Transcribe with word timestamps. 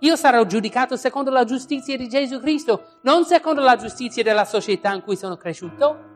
Io 0.00 0.14
sarò 0.14 0.44
giudicato 0.46 0.96
secondo 0.96 1.30
la 1.30 1.44
giustizia 1.44 1.96
di 1.96 2.08
Gesù 2.08 2.38
Cristo, 2.38 2.98
non 3.02 3.24
secondo 3.24 3.62
la 3.62 3.74
giustizia 3.74 4.22
della 4.22 4.44
società 4.44 4.92
in 4.92 5.02
cui 5.02 5.16
sono 5.16 5.36
cresciuto. 5.36 6.06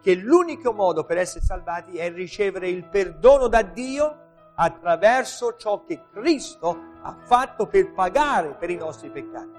Che 0.00 0.14
l'unico 0.14 0.72
modo 0.72 1.04
per 1.04 1.18
essere 1.18 1.44
salvati 1.44 1.96
è 1.96 2.12
ricevere 2.12 2.68
il 2.68 2.84
perdono 2.84 3.48
da 3.48 3.62
Dio 3.62 4.26
attraverso 4.54 5.56
ciò 5.56 5.84
che 5.84 6.02
Cristo 6.12 6.78
ha 7.02 7.16
fatto 7.24 7.66
per 7.66 7.92
pagare 7.92 8.54
per 8.54 8.70
i 8.70 8.76
nostri 8.76 9.10
peccati. 9.10 9.56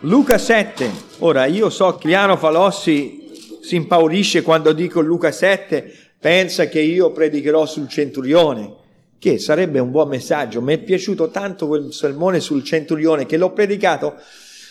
Luca 0.00 0.38
7. 0.38 0.90
Ora 1.18 1.46
io 1.46 1.68
so 1.68 1.96
che 1.96 2.08
Piano 2.08 2.36
Falossi 2.36 3.22
si 3.62 3.76
impaurisce 3.76 4.42
quando 4.42 4.72
dico 4.72 5.00
Luca 5.00 5.30
7, 5.30 6.01
pensa 6.22 6.68
che 6.68 6.78
io 6.78 7.10
predicherò 7.10 7.66
sul 7.66 7.88
centurione, 7.88 8.76
che 9.18 9.40
sarebbe 9.40 9.80
un 9.80 9.90
buon 9.90 10.06
messaggio. 10.08 10.62
Mi 10.62 10.74
è 10.74 10.78
piaciuto 10.78 11.30
tanto 11.30 11.66
quel 11.66 11.92
sermone 11.92 12.38
sul 12.38 12.62
centurione 12.62 13.26
che 13.26 13.36
l'ho 13.36 13.50
predicato 13.50 14.14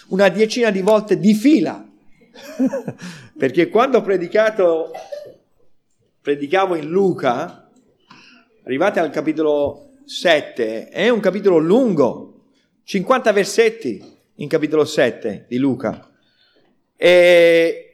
una 0.07 0.29
decina 0.29 0.71
di 0.71 0.79
volte 0.79 1.19
di 1.19 1.33
fila. 1.33 1.85
Perché 3.37 3.67
quando 3.67 3.97
ho 3.97 4.01
predicato, 4.01 4.91
predicavo 6.21 6.75
in 6.75 6.87
Luca, 6.87 7.69
arrivate 8.63 9.01
al 9.01 9.09
capitolo 9.09 9.95
7, 10.05 10.87
è 10.87 11.09
un 11.09 11.19
capitolo 11.19 11.57
lungo, 11.57 12.45
50 12.85 13.33
versetti 13.33 14.01
in 14.35 14.47
capitolo 14.47 14.85
7 14.85 15.47
di 15.49 15.57
Luca. 15.57 16.09
E 16.95 17.90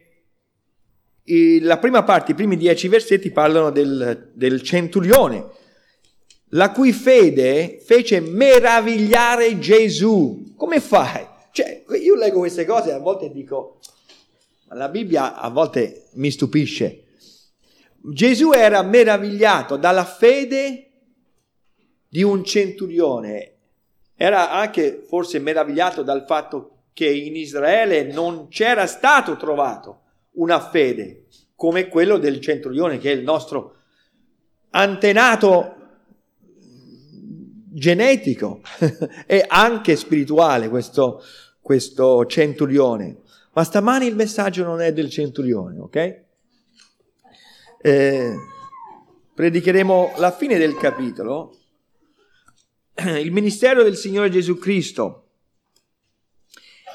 la 1.62 1.78
prima 1.78 2.04
parte, 2.04 2.32
i 2.32 2.36
primi 2.36 2.58
dieci 2.58 2.88
versetti 2.88 3.32
parlano 3.32 3.70
del, 3.70 4.32
del 4.34 4.62
centurione, 4.62 5.46
la 6.52 6.72
cui 6.72 6.94
fede 6.94 7.80
fece 7.84 8.20
meravigliare 8.20 9.60
Gesù. 9.60 10.54
Come 10.56 10.80
fai? 10.80 11.26
Cioè, 11.52 11.84
io 12.02 12.16
leggo 12.16 12.40
queste 12.40 12.66
cose 12.66 12.90
e 12.90 12.94
a 12.94 13.00
volte 13.00 13.30
dico, 13.30 13.80
la 14.70 14.90
Bibbia 14.90 15.36
a 15.36 15.50
volte 15.50 16.06
mi 16.14 16.32
stupisce. 16.32 17.04
Gesù 18.00 18.52
era 18.52 18.82
meravigliato 18.84 19.76
dalla 19.76 20.06
fede 20.06 20.92
di 22.08 22.24
un 22.24 22.44
centurione 22.46 23.58
era 24.20 24.50
anche 24.50 25.04
forse 25.08 25.38
meravigliato 25.38 26.02
dal 26.02 26.26
fatto 26.26 26.86
che 26.94 27.08
in 27.08 27.36
Israele 27.36 28.12
non 28.12 28.48
c'era 28.48 28.88
stato 28.88 29.38
trovato 29.38 30.02
una 30.38 30.60
fede 30.60 31.26
come 31.56 31.88
quello 31.88 32.18
del 32.18 32.40
centurione, 32.40 32.98
che 32.98 33.12
è 33.12 33.16
il 33.16 33.24
nostro 33.24 33.76
antenato 34.72 35.76
genetico 37.70 38.62
e 39.26 39.46
anche 39.48 39.96
spirituale, 39.96 40.70
questo, 40.70 41.22
questo 41.62 42.26
centurione. 42.26 43.22
Ma 43.54 43.64
stamani 43.64 44.06
il 44.08 44.16
messaggio 44.16 44.64
non 44.64 44.82
è 44.82 44.94
del 44.94 45.10
centurione, 45.10 45.80
ok? 45.80 46.22
Eh, 47.80 48.36
predicheremo 49.34 50.14
la 50.18 50.32
fine 50.32 50.58
del 50.58 50.76
capitolo 50.76 51.56
il 53.22 53.32
ministero 53.32 53.84
del 53.84 53.96
Signore 53.96 54.30
Gesù 54.30 54.58
Cristo, 54.58 55.27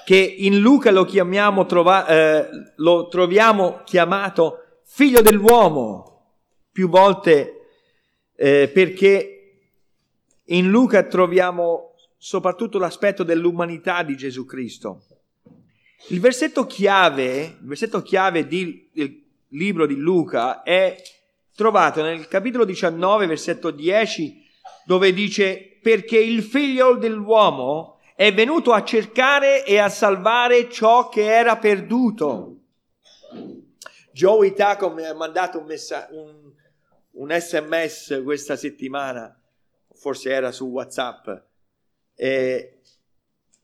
che 0.05 0.17
in 0.17 0.59
Luca 0.59 0.91
lo, 0.91 1.05
chiamiamo, 1.05 1.67
trova, 1.67 2.07
eh, 2.07 2.49
lo 2.77 3.09
troviamo 3.09 3.83
chiamato 3.85 4.81
figlio 4.85 5.23
dell'uomo 5.23 6.13
più 6.71 6.89
volte 6.89 7.69
eh, 8.35 8.69
perché 8.69 9.33
in 10.47 10.69
Luca 10.69 11.05
troviamo 11.05 11.95
soprattutto 12.17 12.79
l'aspetto 12.79 13.23
dell'umanità 13.23 14.03
di 14.03 14.17
Gesù 14.17 14.45
Cristo. 14.45 15.07
Il 16.09 16.21
versetto 16.21 16.67
chiave, 16.67 17.43
il 17.43 17.67
versetto 17.67 18.03
chiave 18.03 18.47
di, 18.47 18.89
del 18.93 19.23
libro 19.49 19.87
di 19.87 19.97
Luca 19.97 20.63
è 20.63 21.01
trovato 21.55 22.03
nel 22.03 22.27
capitolo 22.29 22.65
19, 22.65 23.27
versetto 23.27 23.71
10, 23.71 24.43
dove 24.85 25.13
dice 25.13 25.79
perché 25.81 26.19
il 26.19 26.43
figlio 26.43 26.97
dell'uomo 26.97 27.92
è 28.23 28.33
venuto 28.33 28.73
a 28.73 28.85
cercare 28.85 29.65
e 29.65 29.79
a 29.79 29.89
salvare 29.89 30.71
ciò 30.71 31.09
che 31.09 31.25
era 31.25 31.57
perduto. 31.57 32.59
Joey 34.13 34.53
Taco 34.53 34.91
mi 34.91 35.05
ha 35.05 35.13
mandato 35.13 35.59
un, 35.59 35.65
messa- 35.65 36.07
un, 36.13 36.53
un 37.11 37.37
sms 37.37 38.21
questa 38.23 38.55
settimana, 38.55 39.37
forse 39.93 40.31
era 40.31 40.53
su 40.53 40.67
WhatsApp, 40.67 41.31
eh, 42.15 42.79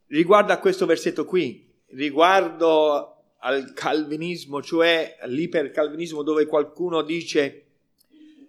riguardo 0.09 0.53
a 0.53 0.59
questo 0.59 0.87
versetto 0.87 1.25
qui, 1.25 1.73
riguardo 1.91 3.35
al 3.39 3.73
calvinismo, 3.75 4.61
cioè 4.61 5.19
all'ipercalvinismo 5.21 6.25
dove 6.25 6.47
qualcuno 6.47 7.03
dice 7.03 7.67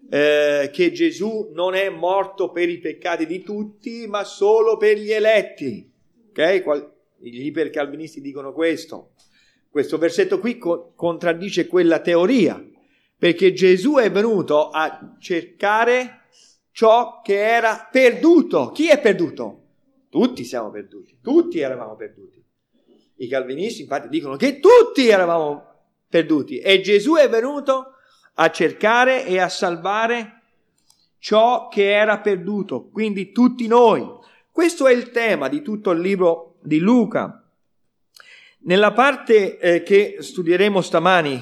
eh, 0.10 0.72
che 0.74 0.92
Gesù 0.92 1.52
non 1.54 1.76
è 1.76 1.88
morto 1.90 2.50
per 2.50 2.68
i 2.68 2.80
peccati 2.80 3.28
di 3.28 3.44
tutti, 3.44 4.08
ma 4.08 4.24
solo 4.24 4.76
per 4.76 4.98
gli 4.98 5.12
eletti. 5.12 5.89
Gli 7.18 7.46
ipercalvinisti 7.46 8.22
dicono 8.22 8.54
questo. 8.54 9.12
Questo 9.70 9.98
versetto 9.98 10.40
qui 10.40 10.58
co- 10.58 10.94
contraddice 10.96 11.68
quella 11.68 12.00
teoria, 12.00 12.64
perché 13.18 13.54
Gesù 13.54 13.96
è 13.96 14.10
venuto 14.10 14.70
a 14.70 15.16
cercare 15.20 16.22
ciò 16.72 17.22
che 17.22 17.38
era 17.38 17.88
perduto. 17.92 18.72
Chi 18.72 18.88
è 18.88 19.00
perduto? 19.00 19.64
Tutti 20.10 20.44
siamo 20.44 20.72
perduti, 20.72 21.20
tutti 21.22 21.60
eravamo 21.60 21.96
perduti. 21.96 22.44
I 23.18 23.28
calvinisti 23.28 23.82
infatti 23.82 24.08
dicono 24.08 24.38
che 24.38 24.60
tutti 24.60 25.08
eravamo 25.08 25.66
perduti 26.08 26.58
e 26.60 26.82
Gesù 26.82 27.16
è 27.16 27.30
venuto 27.30 27.96
a 28.36 28.50
cercare 28.50 29.26
e 29.26 29.40
a 29.40 29.50
salvare 29.50 30.42
ciò 31.20 31.68
che 31.68 31.92
era 31.92 32.20
perduto, 32.20 32.88
quindi 32.90 33.32
tutti 33.32 33.68
noi. 33.68 34.18
Questo 34.60 34.88
è 34.88 34.92
il 34.92 35.12
tema 35.12 35.48
di 35.48 35.62
tutto 35.62 35.92
il 35.92 36.02
libro 36.02 36.58
di 36.62 36.80
Luca. 36.80 37.50
Nella 38.64 38.92
parte 38.92 39.58
eh, 39.58 39.84
che 39.84 40.18
studieremo 40.20 40.82
stamani, 40.82 41.42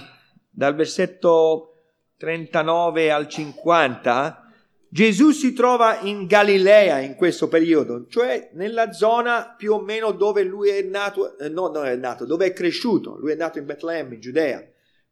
dal 0.52 0.76
versetto 0.76 1.72
39 2.18 3.10
al 3.10 3.28
50, 3.28 4.52
Gesù 4.88 5.32
si 5.32 5.54
trova 5.54 6.02
in 6.02 6.28
Galilea 6.28 7.00
in 7.00 7.16
questo 7.16 7.48
periodo, 7.48 8.06
cioè 8.08 8.52
nella 8.54 8.92
zona 8.92 9.56
più 9.58 9.74
o 9.74 9.82
meno 9.82 10.12
dove 10.12 10.44
lui 10.44 10.70
è 10.70 10.84
nato, 10.84 11.40
eh, 11.40 11.50
no, 11.50 11.70
non 11.70 11.88
è 11.88 11.96
nato, 11.96 12.24
dove 12.24 12.46
è 12.46 12.54
cresciuto. 12.54 13.18
Lui 13.18 13.32
è 13.32 13.36
nato 13.36 13.58
in 13.58 13.66
Betlemme, 13.66 14.14
in 14.14 14.22
Giudea, 14.22 14.64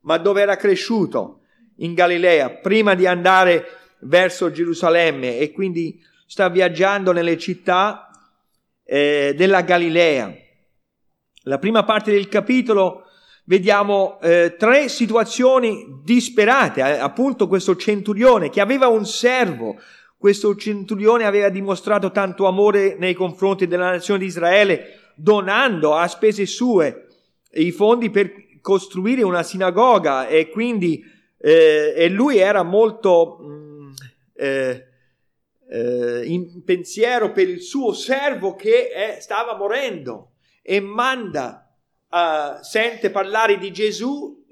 ma 0.01 0.19
dove 0.19 0.43
era 0.43 0.57
cresciuto 0.57 1.39
in 1.77 1.95
Galilea 1.95 2.51
prima 2.51 2.93
di 2.93 3.07
andare 3.07 3.65
verso 4.01 4.51
Gerusalemme 4.51 5.39
e 5.39 5.51
quindi 5.51 5.99
sta 6.25 6.49
viaggiando 6.49 7.11
nelle 7.11 7.37
città 7.37 8.09
eh, 8.83 9.33
della 9.35 9.61
Galilea. 9.61 10.33
La 11.43 11.59
prima 11.59 11.83
parte 11.83 12.11
del 12.11 12.27
capitolo 12.27 13.03
vediamo 13.45 14.19
eh, 14.21 14.55
tre 14.57 14.89
situazioni 14.89 16.01
disperate, 16.03 16.81
eh, 16.81 16.97
appunto 16.99 17.47
questo 17.47 17.75
centurione 17.75 18.49
che 18.49 18.61
aveva 18.61 18.87
un 18.87 19.05
servo, 19.05 19.79
questo 20.17 20.55
centurione 20.55 21.25
aveva 21.25 21.49
dimostrato 21.49 22.11
tanto 22.11 22.47
amore 22.47 22.95
nei 22.97 23.13
confronti 23.13 23.67
della 23.67 23.91
nazione 23.91 24.21
di 24.21 24.25
Israele, 24.25 24.99
donando 25.15 25.95
a 25.95 26.07
spese 26.07 26.45
sue 26.45 27.07
i 27.51 27.71
fondi 27.71 28.09
per 28.09 28.31
costruire 28.61 29.23
una 29.23 29.43
sinagoga 29.43 30.27
e 30.27 30.49
quindi 30.49 31.03
eh, 31.37 31.93
e 31.95 32.09
lui 32.09 32.37
era 32.37 32.63
molto 32.63 33.37
mh, 33.39 33.45
mm, 33.45 33.91
eh, 34.35 34.85
eh, 35.75 36.25
in 36.25 36.63
pensiero 36.63 37.33
per 37.33 37.49
il 37.49 37.61
suo 37.61 37.91
servo 37.91 38.55
che 38.55 38.89
è, 38.89 39.19
stava 39.19 39.57
morendo 39.57 40.35
e 40.61 40.79
manda, 40.79 41.69
uh, 42.09 42.63
sente 42.63 43.09
parlare 43.11 43.57
di 43.57 43.71
Gesù, 43.73 44.43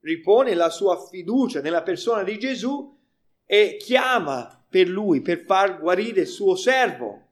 ripone 0.00 0.54
la 0.54 0.70
sua 0.70 0.96
fiducia 0.96 1.60
nella 1.60 1.82
persona 1.82 2.22
di 2.22 2.38
Gesù 2.38 2.96
e 3.44 3.76
chiama 3.78 4.64
per 4.70 4.88
lui 4.88 5.20
per 5.20 5.44
far 5.44 5.80
guarire 5.80 6.20
il 6.20 6.26
suo 6.28 6.54
servo. 6.54 7.26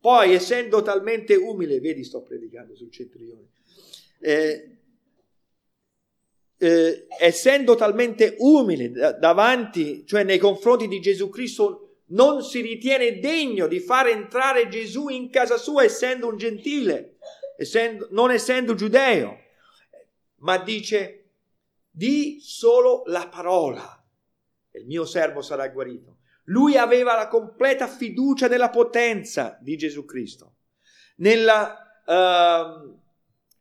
Poi, 0.00 0.32
essendo 0.32 0.80
talmente 0.82 1.34
umile, 1.34 1.80
vedi, 1.80 2.04
sto 2.04 2.22
predicando 2.22 2.76
sul 2.76 2.92
centurione, 2.92 3.48
eh, 4.20 4.76
eh, 6.58 7.06
essendo 7.18 7.74
talmente 7.74 8.36
umile 8.38 8.90
davanti, 9.18 10.06
cioè 10.06 10.22
nei 10.22 10.38
confronti 10.38 10.88
di 10.88 11.00
Gesù 11.00 11.28
Cristo, 11.28 11.83
non 12.06 12.42
si 12.42 12.60
ritiene 12.60 13.18
degno 13.18 13.66
di 13.66 13.80
far 13.80 14.08
entrare 14.08 14.68
Gesù 14.68 15.08
in 15.08 15.30
casa 15.30 15.56
sua 15.56 15.84
essendo 15.84 16.28
un 16.28 16.36
gentile, 16.36 17.16
essendo, 17.56 18.08
non 18.10 18.30
essendo 18.30 18.74
giudeo, 18.74 19.38
ma 20.38 20.58
dice 20.58 21.20
di 21.90 22.38
solo 22.40 23.02
la 23.06 23.28
parola 23.28 24.04
il 24.74 24.86
mio 24.86 25.04
servo 25.04 25.40
sarà 25.40 25.68
guarito. 25.68 26.18
Lui 26.44 26.76
aveva 26.76 27.14
la 27.14 27.28
completa 27.28 27.86
fiducia 27.86 28.48
nella 28.48 28.70
potenza 28.70 29.56
di 29.60 29.76
Gesù 29.76 30.04
Cristo 30.04 30.56
nella, 31.16 32.02
uh, 32.04 32.98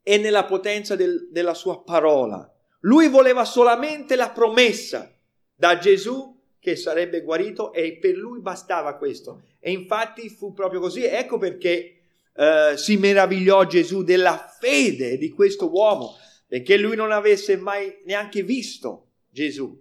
e 0.02 0.18
nella 0.18 0.46
potenza 0.46 0.96
del, 0.96 1.30
della 1.32 1.54
sua 1.54 1.82
parola. 1.84 2.52
Lui 2.82 3.08
voleva 3.10 3.46
solamente 3.46 4.16
la 4.16 4.32
promessa 4.32 5.10
da 5.56 5.78
Gesù 5.78 6.33
che 6.64 6.78
sarebbe 6.78 7.20
guarito 7.24 7.74
e 7.74 7.98
per 7.98 8.16
lui 8.16 8.40
bastava 8.40 8.96
questo. 8.96 9.42
E 9.60 9.72
infatti 9.72 10.30
fu 10.30 10.54
proprio 10.54 10.80
così. 10.80 11.04
Ecco 11.04 11.38
perché 11.38 11.98
uh, 12.36 12.78
si 12.78 12.96
meravigliò 12.96 13.66
Gesù 13.66 14.02
della 14.02 14.50
fede 14.62 15.18
di 15.18 15.30
questo 15.30 15.70
uomo, 15.70 16.16
perché 16.48 16.78
lui 16.78 16.96
non 16.96 17.12
avesse 17.12 17.58
mai 17.58 17.94
neanche 18.06 18.44
visto 18.44 19.10
Gesù, 19.30 19.78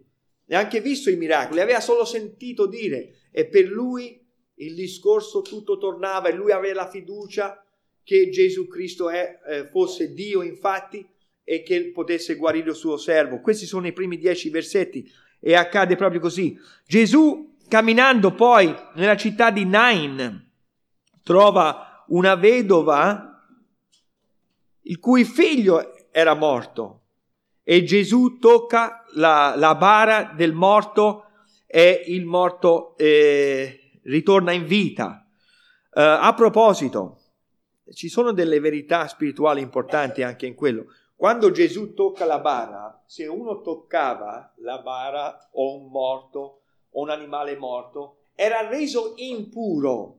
neanche 0.46 0.80
visto 0.80 1.08
i 1.08 1.14
miracoli, 1.14 1.60
aveva 1.60 1.78
solo 1.78 2.04
sentito 2.04 2.66
dire 2.66 3.28
e 3.30 3.46
per 3.46 3.68
lui 3.68 4.20
il 4.56 4.74
discorso 4.74 5.40
tutto 5.40 5.78
tornava 5.78 6.30
e 6.30 6.34
lui 6.34 6.50
aveva 6.50 6.82
la 6.82 6.90
fiducia 6.90 7.64
che 8.02 8.28
Gesù 8.28 8.66
Cristo 8.66 9.08
è, 9.08 9.38
eh, 9.46 9.68
fosse 9.68 10.12
Dio 10.14 10.42
infatti 10.42 11.06
e 11.44 11.62
che 11.62 11.92
potesse 11.92 12.34
guarire 12.34 12.70
il 12.70 12.74
suo 12.74 12.96
servo. 12.96 13.40
Questi 13.40 13.66
sono 13.66 13.86
i 13.86 13.92
primi 13.92 14.18
dieci 14.18 14.50
versetti 14.50 15.08
e 15.44 15.56
accade 15.56 15.96
proprio 15.96 16.20
così. 16.20 16.56
Gesù 16.86 17.56
camminando 17.68 18.32
poi 18.32 18.72
nella 18.94 19.16
città 19.16 19.50
di 19.50 19.64
Nain 19.64 20.50
trova 21.24 22.04
una 22.08 22.36
vedova 22.36 23.44
il 24.82 24.98
cui 25.00 25.24
figlio 25.24 26.10
era 26.12 26.34
morto 26.34 27.00
e 27.64 27.82
Gesù 27.82 28.38
tocca 28.38 29.04
la, 29.14 29.54
la 29.56 29.74
bara 29.74 30.32
del 30.34 30.52
morto 30.52 31.26
e 31.66 32.04
il 32.06 32.24
morto 32.24 32.96
eh, 32.96 34.00
ritorna 34.04 34.52
in 34.52 34.66
vita. 34.66 35.26
Uh, 35.94 36.00
a 36.00 36.34
proposito, 36.34 37.18
ci 37.92 38.08
sono 38.08 38.32
delle 38.32 38.60
verità 38.60 39.06
spirituali 39.06 39.60
importanti 39.60 40.22
anche 40.22 40.46
in 40.46 40.54
quello. 40.54 40.86
Quando 41.22 41.52
Gesù 41.52 41.94
tocca 41.94 42.24
la 42.24 42.40
bara, 42.40 43.00
se 43.06 43.28
uno 43.28 43.60
toccava 43.60 44.54
la 44.56 44.78
bara 44.78 45.50
o 45.52 45.76
un 45.76 45.86
morto 45.86 46.62
o 46.90 47.00
un 47.00 47.10
animale 47.10 47.56
morto, 47.56 48.24
era 48.34 48.66
reso 48.68 49.12
impuro 49.18 50.18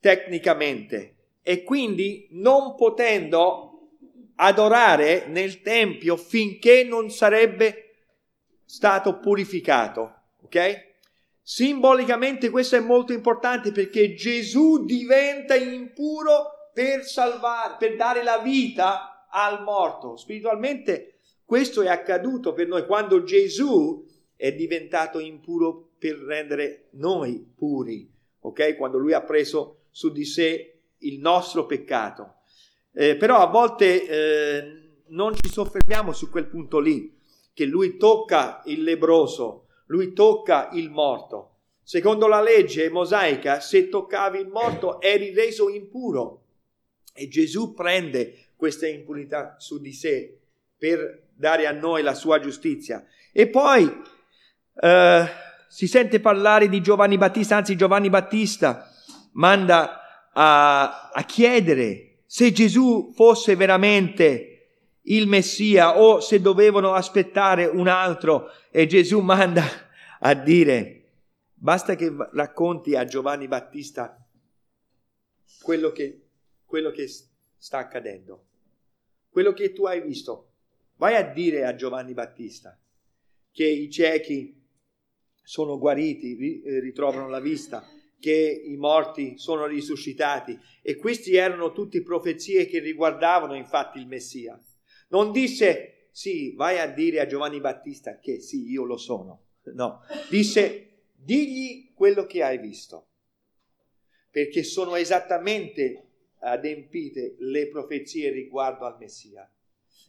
tecnicamente 0.00 1.16
e 1.42 1.64
quindi 1.64 2.28
non 2.30 2.76
potendo 2.76 3.90
adorare 4.36 5.26
nel 5.26 5.60
tempio 5.60 6.16
finché 6.16 6.82
non 6.82 7.10
sarebbe 7.10 7.96
stato 8.64 9.18
purificato, 9.18 10.14
ok? 10.44 10.92
Simbolicamente 11.42 12.48
questo 12.48 12.76
è 12.76 12.80
molto 12.80 13.12
importante 13.12 13.70
perché 13.70 14.14
Gesù 14.14 14.86
diventa 14.86 15.54
impuro 15.54 16.70
per 16.72 17.04
salvare, 17.04 17.76
per 17.78 17.96
dare 17.96 18.22
la 18.22 18.38
vita 18.38 19.13
al 19.34 19.62
morto. 19.62 20.16
Spiritualmente 20.16 21.18
questo 21.44 21.82
è 21.82 21.88
accaduto 21.88 22.52
per 22.52 22.66
noi 22.66 22.86
quando 22.86 23.22
Gesù 23.22 24.04
è 24.36 24.52
diventato 24.52 25.18
impuro 25.18 25.90
per 25.98 26.16
rendere 26.16 26.88
noi 26.92 27.46
puri, 27.54 28.10
ok? 28.40 28.76
Quando 28.76 28.98
lui 28.98 29.12
ha 29.12 29.22
preso 29.22 29.84
su 29.90 30.10
di 30.10 30.24
sé 30.24 30.80
il 30.98 31.18
nostro 31.18 31.66
peccato. 31.66 32.36
Eh, 32.92 33.16
però 33.16 33.38
a 33.38 33.46
volte 33.46 34.06
eh, 34.06 34.90
non 35.08 35.34
ci 35.34 35.50
soffermiamo 35.50 36.12
su 36.12 36.30
quel 36.30 36.46
punto 36.46 36.78
lì, 36.78 37.16
che 37.52 37.64
lui 37.64 37.96
tocca 37.96 38.62
il 38.66 38.82
lebroso 38.82 39.64
lui 39.86 40.12
tocca 40.12 40.70
il 40.72 40.90
morto. 40.90 41.50
Secondo 41.82 42.26
la 42.26 42.40
legge 42.40 42.88
mosaica, 42.88 43.60
se 43.60 43.88
toccavi 43.88 44.38
il 44.38 44.48
morto 44.48 45.00
eri 45.00 45.34
reso 45.34 45.68
impuro 45.68 46.42
e 47.12 47.28
Gesù 47.28 47.74
prende 47.74 48.43
questa 48.64 48.88
impurità 48.88 49.56
su 49.58 49.78
di 49.78 49.92
sé 49.92 50.40
per 50.78 51.24
dare 51.34 51.66
a 51.66 51.72
noi 51.72 52.02
la 52.02 52.14
sua 52.14 52.40
giustizia. 52.40 53.04
E 53.30 53.46
poi 53.46 53.94
eh, 54.80 55.26
si 55.68 55.86
sente 55.86 56.18
parlare 56.18 56.70
di 56.70 56.80
Giovanni 56.80 57.18
Battista, 57.18 57.56
anzi 57.56 57.76
Giovanni 57.76 58.08
Battista 58.08 58.90
manda 59.32 60.30
a, 60.32 61.10
a 61.10 61.24
chiedere 61.24 62.20
se 62.24 62.52
Gesù 62.52 63.12
fosse 63.14 63.54
veramente 63.54 64.68
il 65.02 65.28
Messia 65.28 65.98
o 65.98 66.20
se 66.20 66.40
dovevano 66.40 66.94
aspettare 66.94 67.66
un 67.66 67.86
altro 67.86 68.48
e 68.70 68.86
Gesù 68.86 69.20
manda 69.20 69.62
a 70.20 70.32
dire 70.32 71.02
basta 71.52 71.96
che 71.96 72.10
racconti 72.32 72.96
a 72.96 73.04
Giovanni 73.04 73.46
Battista 73.46 74.26
quello 75.60 75.92
che, 75.92 76.28
quello 76.64 76.90
che 76.90 77.06
sta 77.64 77.78
accadendo, 77.78 78.44
quello 79.34 79.52
che 79.52 79.72
tu 79.72 79.84
hai 79.84 80.00
visto. 80.00 80.52
Vai 80.94 81.16
a 81.16 81.32
dire 81.32 81.64
a 81.64 81.74
Giovanni 81.74 82.14
Battista 82.14 82.80
che 83.50 83.66
i 83.66 83.90
ciechi 83.90 84.64
sono 85.42 85.76
guariti, 85.76 86.62
eh, 86.62 86.78
ritrovano 86.78 87.28
la 87.28 87.40
vista, 87.40 87.84
che 88.20 88.62
i 88.64 88.76
morti 88.76 89.36
sono 89.36 89.66
risuscitati 89.66 90.56
e 90.82 90.94
questi 90.94 91.34
erano 91.34 91.72
tutte 91.72 92.00
profezie 92.02 92.66
che 92.66 92.78
riguardavano 92.78 93.56
infatti 93.56 93.98
il 93.98 94.06
Messia. 94.06 94.56
Non 95.08 95.32
disse, 95.32 96.10
sì, 96.12 96.54
vai 96.54 96.78
a 96.78 96.86
dire 96.86 97.18
a 97.18 97.26
Giovanni 97.26 97.58
Battista 97.58 98.20
che 98.20 98.40
sì, 98.40 98.70
io 98.70 98.84
lo 98.84 98.96
sono. 98.96 99.46
No, 99.74 100.02
disse, 100.30 101.08
digli 101.12 101.92
quello 101.92 102.24
che 102.24 102.44
hai 102.44 102.58
visto, 102.58 103.08
perché 104.30 104.62
sono 104.62 104.94
esattamente 104.94 106.13
adempite 106.44 107.36
le 107.38 107.68
profezie 107.68 108.30
riguardo 108.30 108.84
al 108.84 108.96
Messia. 108.98 109.48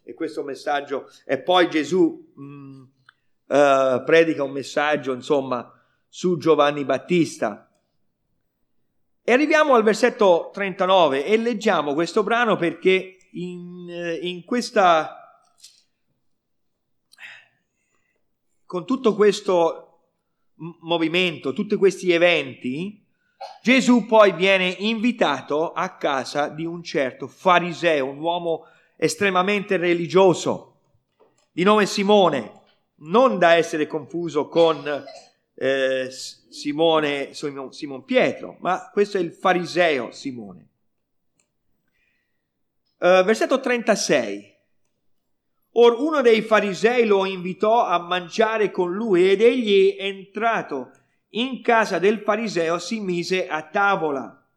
E 0.03 0.13
questo 0.13 0.43
messaggio, 0.43 1.09
e 1.25 1.39
poi 1.39 1.69
Gesù 1.69 2.31
mh, 2.35 2.43
mm, 2.43 2.81
uh, 2.81 4.03
predica 4.03 4.43
un 4.43 4.51
messaggio, 4.51 5.13
insomma, 5.13 5.71
su 6.07 6.37
Giovanni 6.37 6.85
Battista. 6.85 7.69
E 9.23 9.31
arriviamo 9.31 9.73
al 9.73 9.83
versetto 9.83 10.51
39 10.53 11.25
e 11.25 11.37
leggiamo 11.37 11.93
questo 11.93 12.21
brano 12.21 12.57
perché 12.57 13.17
in, 13.31 13.87
eh, 13.89 14.13
in 14.21 14.43
questa 14.45 15.19
con 18.65 18.85
tutto 18.85 19.15
questo 19.15 19.85
movimento, 20.81 21.53
tutti 21.53 21.75
questi 21.75 22.11
eventi, 22.11 23.04
Gesù 23.61 24.05
poi 24.05 24.31
viene 24.33 24.67
invitato 24.67 25.71
a 25.71 25.95
casa 25.97 26.47
di 26.47 26.65
un 26.65 26.83
certo 26.83 27.27
fariseo, 27.27 28.07
un 28.07 28.19
uomo 28.19 28.67
estremamente 28.95 29.77
religioso, 29.77 30.79
di 31.51 31.63
nome 31.63 31.85
Simone, 31.85 32.61
non 32.97 33.37
da 33.37 33.53
essere 33.53 33.87
confuso 33.87 34.47
con 34.47 35.03
eh, 35.55 36.09
Simone, 36.11 37.33
Simon 37.33 38.05
Pietro, 38.05 38.57
ma 38.59 38.89
questo 38.91 39.17
è 39.17 39.21
il 39.21 39.31
fariseo 39.31 40.11
Simone. 40.11 40.67
Uh, 42.97 43.23
versetto 43.23 43.59
36. 43.59 44.53
Or 45.77 45.99
uno 45.99 46.21
dei 46.21 46.41
farisei 46.41 47.05
lo 47.05 47.25
invitò 47.25 47.85
a 47.85 47.99
mangiare 47.99 48.71
con 48.71 48.93
lui 48.93 49.29
ed 49.29 49.41
egli 49.41 49.97
entrato 49.99 50.91
in 51.29 51.61
casa 51.61 51.99
del 51.99 52.19
fariseo 52.19 52.79
si 52.79 52.99
mise 52.99 53.47
a 53.47 53.63
tavola. 53.63 54.47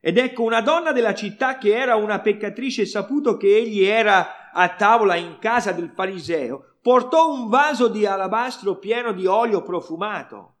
Ed 0.00 0.18
ecco 0.18 0.42
una 0.42 0.60
donna 0.60 0.92
della 0.92 1.14
città 1.14 1.58
che 1.58 1.74
era 1.74 1.96
una 1.96 2.20
peccatrice, 2.20 2.86
saputo 2.86 3.36
che 3.36 3.56
egli 3.56 3.82
era 3.82 4.50
a 4.52 4.68
tavola 4.74 5.16
in 5.16 5.38
casa 5.40 5.72
del 5.72 5.90
fariseo, 5.94 6.76
portò 6.82 7.32
un 7.32 7.48
vaso 7.48 7.88
di 7.88 8.04
alabastro 8.04 8.78
pieno 8.78 9.12
di 9.12 9.26
olio 9.26 9.62
profumato 9.62 10.56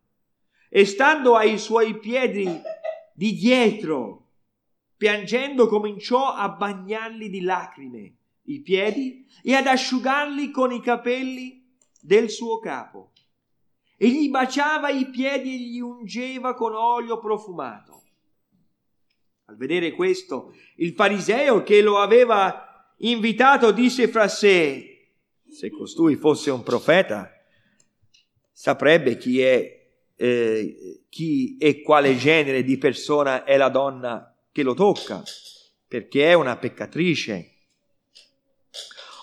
e 0.68 0.86
stando 0.86 1.36
ai 1.36 1.58
suoi 1.58 1.98
piedi 1.98 2.60
di 3.14 3.34
dietro 3.34 4.24
piangendo 4.96 5.66
cominciò 5.68 6.32
a 6.32 6.48
bagnarli 6.48 7.28
di 7.28 7.42
lacrime 7.42 8.16
i 8.44 8.60
piedi 8.60 9.26
e 9.42 9.54
ad 9.54 9.66
asciugarli 9.66 10.50
con 10.50 10.72
i 10.72 10.80
capelli 10.80 11.62
del 12.00 12.28
suo 12.28 12.58
capo. 12.58 13.12
E 13.96 14.08
gli 14.08 14.28
baciava 14.28 14.90
i 14.90 15.08
piedi 15.10 15.54
e 15.54 15.58
gli 15.58 15.80
ungeva 15.80 16.54
con 16.54 16.74
olio 16.74 17.18
profumato. 17.18 18.02
Al 19.46 19.56
vedere 19.56 19.92
questo, 19.92 20.54
il 20.76 20.94
fariseo 20.94 21.62
che 21.62 21.80
lo 21.82 21.98
aveva 21.98 22.92
invitato 22.98 23.72
disse 23.72 24.08
fra 24.08 24.28
sé, 24.28 25.10
se 25.48 25.70
costui 25.70 26.16
fosse 26.16 26.50
un 26.50 26.62
profeta, 26.62 27.30
saprebbe 28.50 29.16
chi 29.16 29.40
è, 29.40 29.90
eh, 30.16 31.04
chi 31.08 31.56
e 31.58 31.82
quale 31.82 32.16
genere 32.16 32.62
di 32.62 32.78
persona 32.78 33.44
è 33.44 33.56
la 33.56 33.68
donna 33.68 34.34
che 34.50 34.62
lo 34.62 34.74
tocca, 34.74 35.22
perché 35.86 36.30
è 36.30 36.32
una 36.32 36.56
peccatrice. 36.56 37.50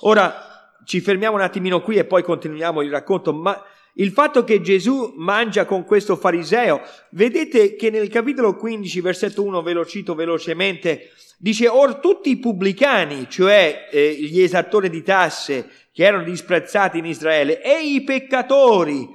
Ora 0.01 0.79
ci 0.85 0.99
fermiamo 0.99 1.35
un 1.35 1.41
attimino 1.41 1.81
qui 1.81 1.97
e 1.97 2.05
poi 2.05 2.23
continuiamo 2.23 2.81
il 2.81 2.91
racconto, 2.91 3.33
ma 3.33 3.61
il 3.95 4.11
fatto 4.11 4.43
che 4.43 4.61
Gesù 4.61 5.13
mangia 5.17 5.65
con 5.65 5.83
questo 5.83 6.15
fariseo, 6.15 6.81
vedete 7.11 7.75
che 7.75 7.89
nel 7.89 8.07
capitolo 8.07 8.55
15, 8.55 9.01
versetto 9.01 9.43
1, 9.43 9.61
ve 9.61 9.73
lo 9.73 9.85
cito 9.85 10.15
velocemente, 10.15 11.11
dice, 11.37 11.67
or 11.67 11.95
tutti 11.95 12.29
i 12.29 12.39
pubblicani, 12.39 13.27
cioè 13.29 13.89
eh, 13.91 14.13
gli 14.13 14.41
esattori 14.41 14.89
di 14.89 15.03
tasse 15.03 15.69
che 15.91 16.05
erano 16.05 16.23
disprezzati 16.23 16.99
in 16.99 17.05
Israele, 17.05 17.61
e 17.61 17.81
i 17.83 18.03
peccatori, 18.03 19.07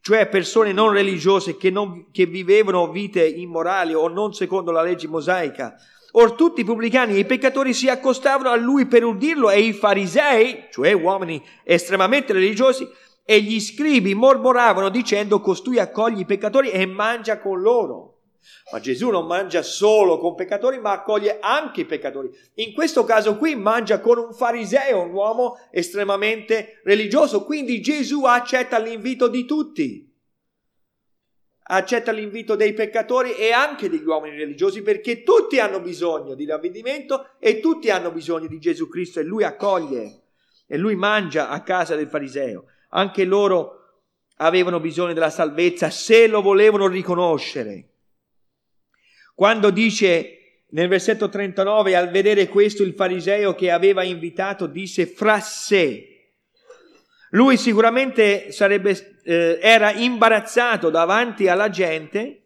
cioè 0.00 0.28
persone 0.28 0.72
non 0.72 0.92
religiose 0.92 1.56
che, 1.56 1.70
non, 1.70 2.10
che 2.12 2.26
vivevano 2.26 2.90
vite 2.90 3.26
immorali 3.26 3.94
o 3.94 4.06
non 4.08 4.32
secondo 4.32 4.70
la 4.70 4.82
legge 4.82 5.08
mosaica, 5.08 5.76
Or 6.16 6.34
tutti 6.34 6.60
i 6.60 6.64
pubblicani 6.64 7.14
e 7.14 7.18
i 7.18 7.24
peccatori 7.24 7.74
si 7.74 7.88
accostavano 7.88 8.48
a 8.48 8.54
lui 8.54 8.86
per 8.86 9.02
udirlo 9.02 9.50
e 9.50 9.58
i 9.60 9.72
farisei, 9.72 10.66
cioè 10.70 10.92
uomini 10.92 11.42
estremamente 11.64 12.32
religiosi, 12.32 12.88
e 13.24 13.40
gli 13.40 13.58
scribi 13.58 14.14
mormoravano 14.14 14.90
dicendo 14.90 15.40
costui 15.40 15.78
accoglie 15.78 16.22
i 16.22 16.26
peccatori 16.26 16.70
e 16.70 16.84
mangia 16.86 17.38
con 17.38 17.60
loro. 17.60 18.10
Ma 18.70 18.78
Gesù 18.78 19.08
non 19.08 19.26
mangia 19.26 19.62
solo 19.62 20.18
con 20.18 20.34
peccatori, 20.34 20.78
ma 20.78 20.92
accoglie 20.92 21.38
anche 21.40 21.82
i 21.82 21.86
peccatori. 21.86 22.30
In 22.56 22.74
questo 22.74 23.04
caso 23.04 23.38
qui 23.38 23.54
mangia 23.56 24.00
con 24.00 24.18
un 24.18 24.34
fariseo, 24.34 25.00
un 25.00 25.12
uomo 25.12 25.56
estremamente 25.70 26.80
religioso. 26.84 27.44
Quindi 27.44 27.80
Gesù 27.80 28.24
accetta 28.24 28.78
l'invito 28.78 29.28
di 29.28 29.46
tutti. 29.46 30.12
Accetta 31.66 32.12
l'invito 32.12 32.56
dei 32.56 32.74
peccatori 32.74 33.34
e 33.34 33.50
anche 33.50 33.88
degli 33.88 34.04
uomini 34.04 34.36
religiosi 34.36 34.82
perché 34.82 35.22
tutti 35.22 35.58
hanno 35.58 35.80
bisogno 35.80 36.34
di 36.34 36.44
ravvedimento 36.44 37.30
e 37.38 37.60
tutti 37.60 37.88
hanno 37.88 38.10
bisogno 38.12 38.48
di 38.48 38.58
Gesù 38.58 38.86
Cristo 38.86 39.20
e 39.20 39.22
lui 39.22 39.44
accoglie 39.44 40.24
e 40.66 40.76
lui 40.76 40.94
mangia 40.94 41.48
a 41.48 41.62
casa 41.62 41.96
del 41.96 42.08
fariseo 42.08 42.66
anche 42.94 43.24
loro 43.24 43.80
avevano 44.36 44.80
bisogno 44.80 45.12
della 45.12 45.30
salvezza 45.30 45.90
se 45.90 46.26
lo 46.26 46.42
volevano 46.42 46.86
riconoscere. 46.86 47.88
Quando 49.34 49.70
dice 49.70 50.38
nel 50.70 50.88
versetto 50.88 51.28
39, 51.28 51.94
al 51.94 52.10
vedere 52.10 52.48
questo 52.48 52.82
il 52.82 52.94
fariseo 52.94 53.54
che 53.54 53.70
aveva 53.70 54.02
invitato 54.02 54.66
disse 54.66 55.06
fra 55.06 55.38
sé, 55.40 56.08
lui 57.30 57.56
sicuramente 57.56 58.52
sarebbe, 58.52 59.20
eh, 59.24 59.58
era 59.60 59.92
imbarazzato 59.92 60.90
davanti 60.90 61.48
alla 61.48 61.70
gente, 61.70 62.42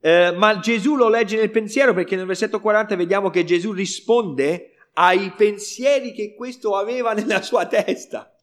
eh, 0.00 0.32
ma 0.32 0.58
Gesù 0.58 0.96
lo 0.96 1.08
legge 1.08 1.36
nel 1.36 1.50
pensiero 1.50 1.92
perché 1.92 2.16
nel 2.16 2.26
versetto 2.26 2.60
40 2.60 2.96
vediamo 2.96 3.30
che 3.30 3.44
Gesù 3.44 3.72
risponde 3.72 4.72
ai 4.94 5.32
pensieri 5.36 6.12
che 6.12 6.34
questo 6.34 6.76
aveva 6.76 7.12
nella 7.12 7.42
sua 7.42 7.66
testa. 7.66 8.33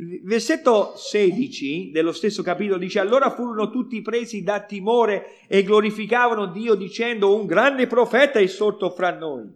Versetto 0.00 0.94
16 0.94 1.90
dello 1.90 2.12
stesso 2.12 2.44
capitolo 2.44 2.78
dice 2.78 3.00
allora 3.00 3.30
furono 3.30 3.68
tutti 3.68 4.00
presi 4.00 4.44
da 4.44 4.60
timore 4.60 5.40
e 5.48 5.64
glorificavano 5.64 6.46
Dio 6.46 6.76
dicendo 6.76 7.34
un 7.34 7.46
grande 7.46 7.88
profeta 7.88 8.38
è 8.38 8.46
sorto 8.46 8.90
fra 8.90 9.10
noi. 9.10 9.52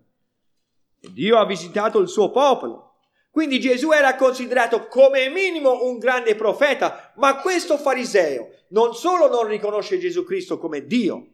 E 1.00 1.12
Dio 1.12 1.38
ha 1.38 1.46
visitato 1.46 2.00
il 2.00 2.08
suo 2.08 2.32
popolo. 2.32 2.94
Quindi 3.30 3.60
Gesù 3.60 3.92
era 3.92 4.16
considerato 4.16 4.88
come 4.88 5.28
minimo 5.28 5.84
un 5.84 5.98
grande 5.98 6.34
profeta, 6.34 7.12
ma 7.18 7.36
questo 7.36 7.78
fariseo 7.78 8.48
non 8.70 8.96
solo 8.96 9.28
non 9.28 9.46
riconosce 9.46 9.98
Gesù 9.98 10.24
Cristo 10.24 10.58
come 10.58 10.84
Dio, 10.86 11.28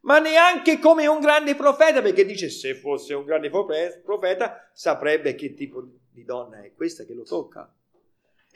ma 0.00 0.18
neanche 0.18 0.80
come 0.80 1.06
un 1.06 1.20
grande 1.20 1.54
profeta, 1.54 2.02
perché 2.02 2.24
dice 2.24 2.50
se 2.50 2.74
fosse 2.74 3.14
un 3.14 3.24
grande 3.24 3.50
profeta 3.50 4.68
saprebbe 4.72 5.36
che 5.36 5.54
tipo 5.54 5.80
di 6.10 6.24
donna 6.24 6.60
è 6.60 6.72
questa 6.74 7.04
che 7.04 7.14
lo 7.14 7.22
tocca. 7.22 7.72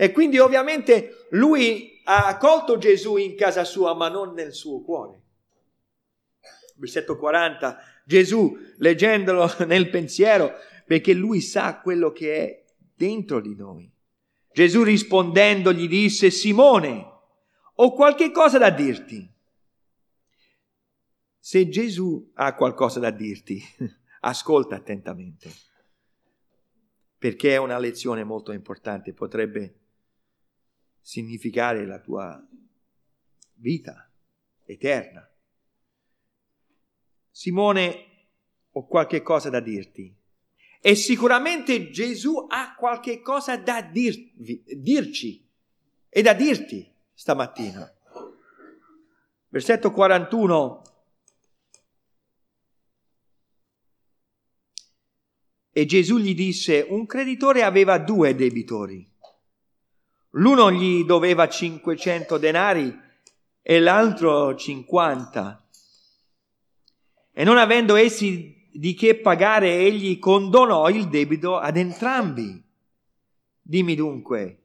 E 0.03 0.11
quindi 0.11 0.41
ovviamente 0.41 1.29
lui 1.31 2.01
ha 2.07 2.27
accolto 2.27 2.77
Gesù 2.77 3.19
in 3.19 3.37
casa 3.37 3.63
sua, 3.63 3.95
ma 3.95 4.09
non 4.09 4.35
nel 4.35 4.53
suo 4.53 4.83
cuore. 4.83 5.21
Versetto 6.75 7.17
40, 7.17 7.79
Gesù 8.05 8.53
leggendolo 8.79 9.49
nel 9.65 9.91
pensiero, 9.91 10.55
perché 10.85 11.13
lui 11.13 11.41
sa 11.41 11.81
quello 11.81 12.11
che 12.11 12.35
è 12.35 12.65
dentro 12.93 13.41
di 13.41 13.55
noi. 13.55 13.89
Gesù 14.53 14.83
rispondendo 14.83 15.73
gli 15.73 15.87
disse, 15.87 16.33
Simone, 16.33 17.07
ho 17.73 17.95
qualche 17.95 18.33
cosa 18.33 18.59
da 18.59 18.71
dirti. 18.71 19.33
Se 21.39 21.69
Gesù 21.69 22.33
ha 22.35 22.57
qualcosa 22.57 22.99
da 22.99 23.13
dirti, 23.13 23.63
ascolta 24.23 24.75
attentamente, 24.75 25.49
perché 27.17 27.53
è 27.53 27.59
una 27.59 27.79
lezione 27.79 28.25
molto 28.25 28.51
importante, 28.51 29.13
potrebbe 29.13 29.77
significare 31.03 31.85
la 31.85 31.99
tua 31.99 32.43
vita 33.57 34.11
eterna. 34.65 35.29
Simone, 37.31 38.07
ho 38.71 38.87
qualche 38.87 39.21
cosa 39.23 39.51
da 39.51 39.61
dirti. 39.61 40.15
E 40.81 40.95
sicuramente 40.95 41.91
Gesù 41.91 42.47
ha 42.49 42.75
qualche 42.75 43.21
cosa 43.21 43.57
da 43.57 43.83
dirvi, 43.83 44.65
dirci 44.77 45.47
e 46.09 46.23
da 46.23 46.33
dirti 46.33 46.91
stamattina. 47.13 47.93
Versetto 49.49 49.93
41. 49.93 50.83
E 55.75 55.87
Gesù 55.87 56.19
gli 56.19 56.35
disse, 56.35 56.85
un 56.89 57.07
creditore 57.07 57.63
aveva 57.63 57.99
due 57.99 58.35
debitori. 58.35 59.12
L'uno 60.33 60.73
gli 60.73 61.05
doveva 61.05 61.49
500 61.49 62.39
denari 62.39 62.99
e 63.61 63.81
l'altro 63.81 64.55
50. 64.55 65.69
E 67.33 67.45
non 67.45 67.59
avendo 67.59 67.97
essi 67.97 68.69
di 68.73 68.95
che 68.95 69.17
pagare, 69.17 69.79
egli 69.79 70.19
condonò 70.19 70.89
il 70.89 71.09
debito 71.09 71.59
ad 71.59 71.77
entrambi. 71.77 72.63
Dimmi 73.61 73.95
dunque, 73.95 74.63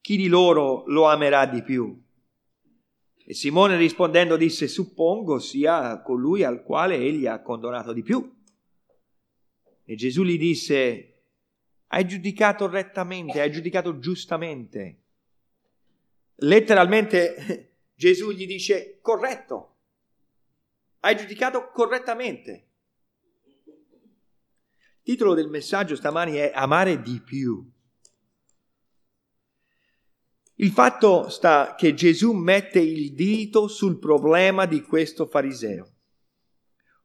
chi 0.00 0.16
di 0.16 0.28
loro 0.28 0.84
lo 0.86 1.08
amerà 1.08 1.46
di 1.46 1.62
più? 1.62 2.00
E 3.28 3.34
Simone 3.34 3.76
rispondendo 3.76 4.36
disse, 4.36 4.68
suppongo 4.68 5.40
sia 5.40 6.00
colui 6.00 6.44
al 6.44 6.62
quale 6.62 6.94
egli 6.94 7.26
ha 7.26 7.42
condonato 7.42 7.92
di 7.92 8.02
più. 8.02 8.34
E 9.84 9.94
Gesù 9.96 10.22
gli 10.22 10.38
disse, 10.38 11.15
hai 11.88 12.06
giudicato 12.06 12.68
rettamente, 12.68 13.40
hai 13.40 13.50
giudicato 13.50 13.98
giustamente. 13.98 15.02
Letteralmente 16.36 17.76
Gesù 17.94 18.30
gli 18.30 18.46
dice 18.46 18.98
corretto, 19.00 19.76
hai 21.00 21.16
giudicato 21.16 21.70
correttamente. 21.70 22.68
Il 25.02 25.12
titolo 25.12 25.34
del 25.34 25.48
messaggio 25.48 25.94
stamani 25.94 26.34
è 26.34 26.50
Amare 26.54 27.00
di 27.00 27.20
più. 27.20 27.72
Il 30.58 30.70
fatto 30.70 31.28
sta 31.28 31.74
che 31.76 31.94
Gesù 31.94 32.32
mette 32.32 32.80
il 32.80 33.12
dito 33.12 33.68
sul 33.68 33.98
problema 33.98 34.66
di 34.66 34.80
questo 34.80 35.26
fariseo. 35.26 35.92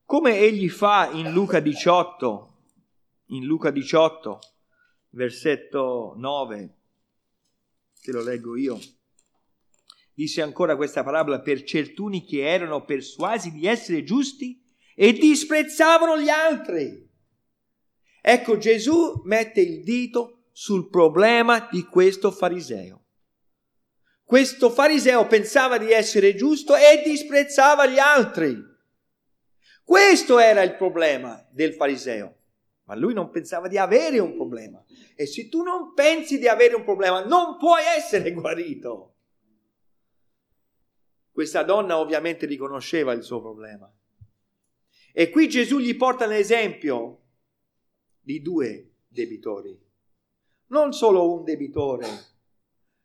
Come 0.06 0.40
egli 0.40 0.70
fa 0.70 1.10
in 1.12 1.32
Luca 1.32 1.60
18, 1.60 2.58
in 3.28 3.46
Luca 3.46 3.70
18, 3.70 4.40
versetto 5.12 6.14
9, 6.18 6.76
te 8.02 8.12
lo 8.12 8.22
leggo 8.22 8.56
io, 8.56 8.80
disse 10.14 10.42
ancora 10.42 10.76
questa 10.76 11.04
parabola 11.04 11.42
per 11.42 11.64
certuni 11.64 12.26
che 12.26 12.48
erano 12.48 12.84
persuasi 12.84 13.52
di 13.52 13.66
essere 13.66 14.04
giusti 14.04 14.62
e 14.96 15.14
disprezzavano 15.14 16.20
gli 16.20 16.30
altri. 16.30 17.10
Ecco, 18.22 18.58
Gesù 18.58 19.22
mette 19.24 19.62
il 19.62 19.84
dito 19.84 20.50
sul 20.52 20.90
problema 20.90 21.68
di 21.72 21.84
questo 21.84 22.32
fariseo. 22.32 23.00
Questo 24.24 24.70
fariseo 24.70 25.28
pensava 25.28 25.78
di 25.78 25.92
essere 25.92 26.36
giusto 26.36 26.76
e 26.76 27.02
disprezzava 27.04 27.88
gli 27.88 27.98
altri. 27.98 28.58
Questo 29.84 30.40
era 30.40 30.62
il 30.62 30.76
problema 30.76 31.46
del 31.52 31.74
fariseo. 31.74 32.41
Ma 32.92 32.98
lui 32.98 33.14
non 33.14 33.30
pensava 33.30 33.70
di 33.70 33.78
avere 33.78 34.20
un 34.20 34.36
problema. 34.36 34.84
E 35.16 35.26
se 35.26 35.48
tu 35.48 35.62
non 35.62 35.94
pensi 35.94 36.38
di 36.38 36.50
avere 36.50 36.76
un 36.76 36.84
problema, 36.84 37.24
non 37.24 37.56
puoi 37.56 37.84
essere 37.86 38.34
guarito. 38.36 39.16
Questa 41.32 41.64
donna 41.64 41.98
ovviamente 41.98 42.46
riconosceva 42.46 43.14
il 43.14 43.24
suo 43.24 43.40
problema. 43.40 43.90
E 45.14 45.30
qui 45.30 45.48
Gesù 45.48 45.80
gli 45.80 45.96
porta 45.96 46.26
l'esempio 46.26 47.22
di 48.20 48.42
due 48.42 48.96
debitori. 49.08 49.82
Non 50.68 50.92
solo 50.92 51.32
un 51.32 51.46
debitore, 51.46 52.08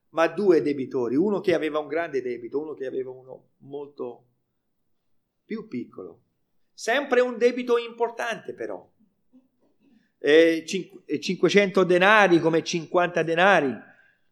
ma 0.08 0.26
due 0.26 0.62
debitori. 0.62 1.14
Uno 1.14 1.38
che 1.38 1.54
aveva 1.54 1.78
un 1.78 1.86
grande 1.86 2.20
debito, 2.22 2.60
uno 2.60 2.74
che 2.74 2.86
aveva 2.86 3.10
uno 3.12 3.50
molto 3.58 4.26
più 5.44 5.68
piccolo. 5.68 6.22
Sempre 6.72 7.20
un 7.20 7.38
debito 7.38 7.78
importante 7.78 8.52
però 8.52 8.94
eh, 10.18 10.64
500 10.64 11.84
denari 11.84 12.40
come 12.40 12.62
50 12.62 13.22
denari. 13.22 13.74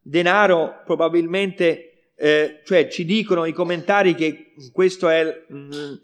denaro 0.00 0.82
probabilmente, 0.84 2.12
eh, 2.16 2.60
cioè 2.64 2.88
ci 2.88 3.04
dicono 3.04 3.44
i 3.44 3.52
commentari 3.52 4.14
che 4.14 4.52
questo 4.72 5.08
è, 5.08 5.44
mh, 5.48 5.56
mm, 5.56 5.94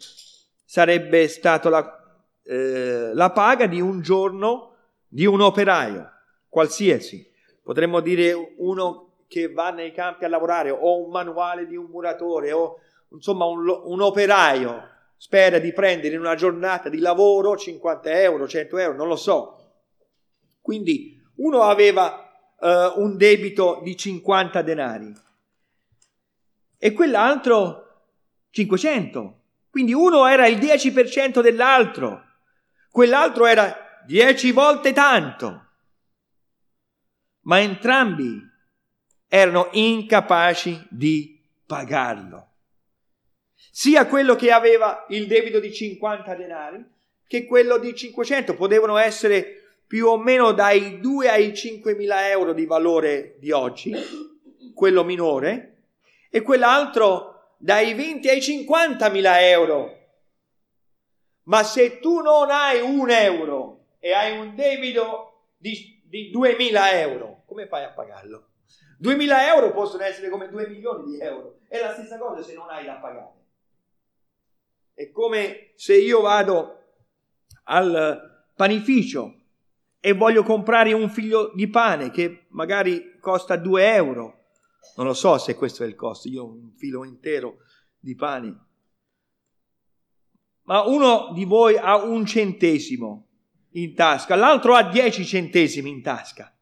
sarebbe 0.64 1.28
stato 1.28 1.68
la, 1.68 2.24
eh, 2.44 3.10
la 3.12 3.30
paga 3.30 3.66
di 3.66 3.80
un 3.80 4.00
giorno 4.00 4.74
di 5.06 5.26
un 5.26 5.40
operaio, 5.40 6.10
qualsiasi. 6.48 7.28
Potremmo 7.62 8.00
dire 8.00 8.54
uno 8.58 9.24
che 9.26 9.52
va 9.52 9.70
nei 9.70 9.92
campi 9.92 10.24
a 10.24 10.28
lavorare 10.28 10.70
o 10.70 11.04
un 11.04 11.10
manuale 11.10 11.66
di 11.66 11.76
un 11.76 11.86
muratore 11.86 12.52
o 12.52 12.78
insomma 13.10 13.44
un, 13.44 13.68
un 13.84 14.00
operaio 14.00 14.88
spera 15.16 15.58
di 15.58 15.72
prendere 15.72 16.14
in 16.14 16.20
una 16.20 16.34
giornata 16.34 16.88
di 16.88 16.98
lavoro 16.98 17.56
50 17.56 18.20
euro, 18.22 18.48
100 18.48 18.78
euro, 18.78 18.96
non 18.96 19.06
lo 19.06 19.16
so. 19.16 19.59
Quindi 20.70 21.20
uno 21.38 21.62
aveva 21.62 22.32
uh, 22.56 23.02
un 23.02 23.16
debito 23.16 23.80
di 23.82 23.96
50 23.96 24.62
denari 24.62 25.12
e 26.78 26.92
quell'altro 26.92 28.04
500. 28.50 29.40
Quindi 29.68 29.92
uno 29.92 30.28
era 30.28 30.46
il 30.46 30.58
10% 30.58 31.40
dell'altro, 31.40 32.24
quell'altro 32.88 33.46
era 33.46 34.00
10 34.06 34.52
volte 34.52 34.92
tanto. 34.92 35.66
Ma 37.40 37.58
entrambi 37.58 38.40
erano 39.26 39.70
incapaci 39.72 40.86
di 40.88 41.36
pagarlo 41.66 42.46
sia 43.72 44.06
quello 44.06 44.36
che 44.36 44.52
aveva 44.52 45.04
il 45.08 45.26
debito 45.26 45.58
di 45.58 45.72
50 45.72 46.32
denari 46.36 46.84
che 47.26 47.44
quello 47.44 47.78
di 47.78 47.92
500. 47.92 48.54
Potevano 48.54 48.96
essere 48.96 49.59
più 49.90 50.06
o 50.06 50.16
meno 50.16 50.52
dai 50.52 51.00
2 51.00 51.28
ai 51.28 51.52
5 51.52 51.96
mila 51.96 52.28
euro 52.28 52.52
di 52.52 52.64
valore 52.64 53.34
di 53.40 53.50
oggi, 53.50 53.92
quello 54.72 55.02
minore, 55.02 55.78
e 56.30 56.42
quell'altro 56.42 57.56
dai 57.58 57.94
20 57.94 58.28
ai 58.28 58.40
50 58.40 59.08
mila 59.08 59.44
euro. 59.44 59.98
Ma 61.46 61.64
se 61.64 61.98
tu 61.98 62.20
non 62.20 62.50
hai 62.52 62.80
un 62.80 63.10
euro 63.10 63.86
e 63.98 64.12
hai 64.12 64.38
un 64.38 64.54
debito 64.54 65.48
di, 65.56 66.00
di 66.04 66.30
2000 66.30 67.00
euro, 67.00 67.42
come 67.44 67.66
fai 67.66 67.82
a 67.82 67.90
pagarlo? 67.90 68.50
2000 68.96 69.48
euro 69.48 69.72
possono 69.72 70.04
essere 70.04 70.28
come 70.28 70.48
2 70.48 70.68
milioni 70.68 71.10
di 71.10 71.20
euro. 71.20 71.62
È 71.66 71.80
la 71.80 71.94
stessa 71.94 72.16
cosa 72.16 72.44
se 72.44 72.54
non 72.54 72.70
hai 72.70 72.84
da 72.84 72.94
pagare. 72.94 73.32
È 74.94 75.10
come 75.10 75.72
se 75.74 75.96
io 75.96 76.20
vado 76.20 76.78
al 77.64 78.52
panificio 78.54 79.38
e 80.00 80.12
voglio 80.14 80.42
comprare 80.42 80.92
un 80.94 81.10
figlio 81.10 81.52
di 81.54 81.68
pane 81.68 82.10
che 82.10 82.46
magari 82.48 83.18
costa 83.20 83.56
2 83.56 83.94
euro. 83.94 84.38
Non 84.96 85.06
lo 85.06 85.12
so 85.12 85.36
se 85.36 85.54
questo 85.54 85.84
è 85.84 85.86
il 85.86 85.94
costo, 85.94 86.28
io 86.28 86.46
un 86.46 86.72
filo 86.74 87.04
intero 87.04 87.58
di 87.98 88.14
pane. 88.14 88.64
Ma 90.62 90.84
uno 90.84 91.32
di 91.34 91.44
voi 91.44 91.76
ha 91.76 92.02
un 92.02 92.24
centesimo 92.24 93.26
in 93.72 93.94
tasca, 93.94 94.34
l'altro 94.36 94.74
ha 94.74 94.82
10 94.82 95.24
centesimi 95.24 95.90
in 95.90 96.02
tasca. 96.02 96.52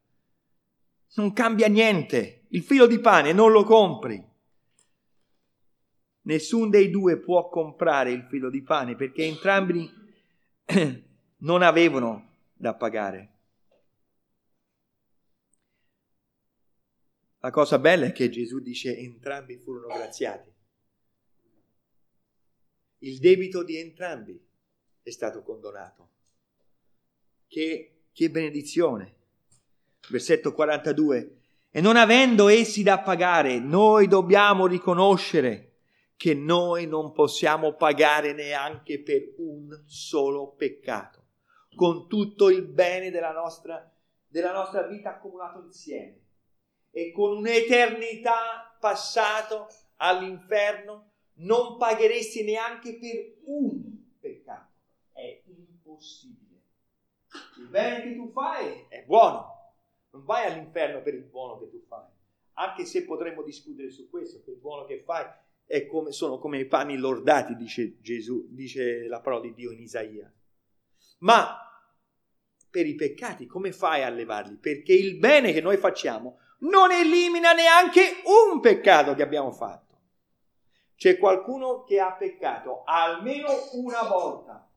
Non 1.15 1.33
cambia 1.33 1.69
niente. 1.69 2.47
Il 2.49 2.63
filo 2.63 2.87
di 2.87 2.99
pane 2.99 3.33
non 3.33 3.53
lo 3.53 3.65
compri. 3.65 4.25
Nessun 6.23 6.71
dei 6.71 6.91
due 6.91 7.19
può 7.19 7.49
comprare 7.49 8.11
il 8.11 8.27
filo 8.29 8.51
di 8.51 8.63
pane 8.63 8.97
perché 8.97 9.25
entrambi 9.25 9.91
non 11.39 11.63
avevano 11.63 12.28
da 12.59 12.75
pagare. 12.75 13.37
La 17.39 17.51
cosa 17.51 17.79
bella 17.79 18.07
è 18.07 18.13
che 18.13 18.29
Gesù 18.29 18.59
dice 18.59 18.97
entrambi 18.97 19.57
furono 19.57 19.87
graziati. 19.87 20.53
Il 22.99 23.19
debito 23.21 23.63
di 23.63 23.77
entrambi 23.77 24.45
è 25.03 25.11
stato 25.11 25.43
condonato. 25.43 26.11
Che, 27.47 28.03
che 28.13 28.31
benedizione. 28.31 29.15
Versetto 30.11 30.53
42. 30.53 31.37
E 31.71 31.81
non 31.81 31.97
avendo 31.97 32.49
essi 32.49 32.83
da 32.83 32.99
pagare, 32.99 33.61
noi 33.61 34.09
dobbiamo 34.09 34.67
riconoscere 34.67 35.69
che 36.17 36.35
noi 36.35 36.89
non 36.89 37.13
possiamo 37.13 37.75
pagare 37.75 38.33
neanche 38.33 39.01
per 39.01 39.35
un 39.37 39.85
solo 39.87 40.55
peccato, 40.57 41.18
con 41.75 42.09
tutto 42.09 42.49
il 42.49 42.63
bene 42.63 43.11
della 43.11 43.33
nostra, 43.33 43.91
della 44.27 44.53
nostra 44.53 44.83
vita 44.87 45.11
accumulato 45.11 45.63
insieme 45.63 46.27
e 46.91 47.13
con 47.13 47.37
un'eternità 47.37 48.77
passata 48.81 49.67
all'inferno, 49.97 51.13
non 51.35 51.77
pagheresti 51.77 52.45
neanche 52.45 52.99
per 52.99 53.37
un 53.45 54.19
peccato. 54.19 54.73
È 55.13 55.43
impossibile. 55.47 56.63
Il 57.59 57.69
bene 57.69 58.03
che 58.03 58.17
tu 58.17 58.31
fai 58.31 58.87
è 58.89 59.05
buono, 59.05 59.75
non 60.11 60.25
vai 60.25 60.51
all'inferno 60.51 61.03
per 61.03 61.15
il 61.15 61.25
buono 61.25 61.59
che 61.59 61.69
tu 61.69 61.85
fai, 61.87 62.07
anche 62.55 62.85
se 62.85 63.05
potremmo 63.05 63.43
discutere 63.43 63.91
su 63.91 64.09
questo, 64.09 64.43
che 64.43 64.53
il 64.53 64.57
buono 64.57 64.85
che 64.85 65.03
fai 65.03 65.27
come, 65.87 66.13
sono 66.13 66.39
come 66.39 66.59
i 66.59 66.67
pani 66.67 66.97
lordati, 66.97 67.55
dice 67.55 68.01
Gesù, 68.01 68.47
dice 68.49 69.07
la 69.07 69.21
parola 69.21 69.43
di 69.43 69.55
Dio 69.55 69.71
in 69.71 69.81
Isaia. 69.81 70.33
Ma 71.19 71.59
per 72.71 72.87
i 72.87 72.95
peccati 72.95 73.47
come 73.47 73.73
fai 73.73 74.03
a 74.03 74.09
levarli? 74.09 74.57
Perché 74.57 74.93
il 74.93 75.19
bene 75.19 75.53
che 75.53 75.61
noi 75.61 75.77
facciamo 75.77 76.39
non 76.61 76.91
elimina 76.91 77.53
neanche 77.53 78.23
un 78.25 78.61
peccato 78.61 79.15
che 79.15 79.23
abbiamo 79.23 79.51
fatto. 79.53 79.87
C'è 80.97 81.19
qualcuno 81.19 81.85
che 81.85 82.01
ha 82.01 82.13
peccato 82.13 82.83
almeno 82.85 83.49
una 83.75 84.03
volta 84.03 84.69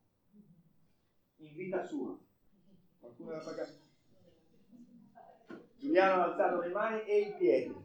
in 1.38 1.56
vita 1.56 1.84
sua. 1.84 2.16
Qualcuno 3.00 3.32
ha 3.32 3.40
peccato? 3.40 3.80
Giuliano 5.78 6.22
ha 6.22 6.26
alzato 6.26 6.60
le 6.60 6.70
mani 6.70 7.04
e 7.06 7.20
i 7.20 7.36
piedi. 7.36 7.76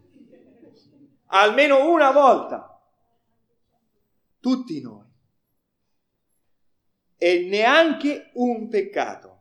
Almeno 1.28 1.90
una 1.90 2.12
volta 2.12 2.78
tutti 4.38 4.80
noi. 4.82 5.05
E 7.16 7.46
neanche 7.48 8.30
un 8.34 8.68
peccato 8.68 9.40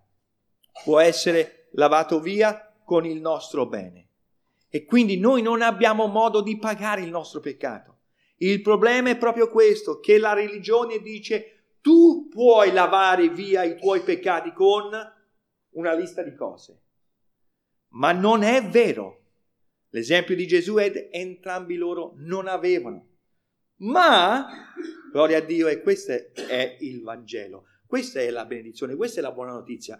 può 0.83 0.99
essere 0.99 1.67
lavato 1.71 2.19
via 2.19 2.73
con 2.83 3.05
il 3.05 3.19
nostro 3.19 3.67
bene. 3.67 4.09
E 4.69 4.85
quindi 4.85 5.17
noi 5.17 5.41
non 5.41 5.61
abbiamo 5.61 6.07
modo 6.07 6.41
di 6.41 6.57
pagare 6.57 7.01
il 7.01 7.09
nostro 7.09 7.39
peccato. 7.39 7.99
Il 8.37 8.61
problema 8.61 9.09
è 9.09 9.17
proprio 9.17 9.49
questo, 9.49 9.99
che 9.99 10.17
la 10.17 10.33
religione 10.33 10.99
dice 10.99 11.77
tu 11.81 12.27
puoi 12.29 12.71
lavare 12.71 13.29
via 13.29 13.63
i 13.63 13.77
tuoi 13.77 14.01
peccati 14.01 14.51
con 14.51 14.91
una 15.69 15.93
lista 15.93 16.23
di 16.23 16.33
cose. 16.33 16.81
Ma 17.89 18.11
non 18.11 18.43
è 18.43 18.63
vero. 18.67 19.21
L'esempio 19.89 20.35
di 20.35 20.45
Gesù 20.45 20.75
è 20.75 21.09
entrambi 21.11 21.75
loro 21.75 22.13
non 22.17 22.47
avevano. 22.47 23.07
Ma, 23.77 24.47
gloria 25.15 25.37
a 25.37 25.41
Dio, 25.41 25.69
e 25.69 25.81
questo 25.81 26.11
è 26.11 26.75
il 26.81 27.01
Vangelo, 27.01 27.67
questa 27.87 28.19
è 28.19 28.29
la 28.29 28.43
benedizione, 28.43 28.97
questa 28.97 29.21
è 29.21 29.23
la 29.23 29.31
buona 29.31 29.53
notizia, 29.53 29.97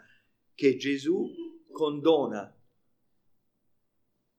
che 0.54 0.76
Gesù 0.76 1.26
condona 1.72 2.54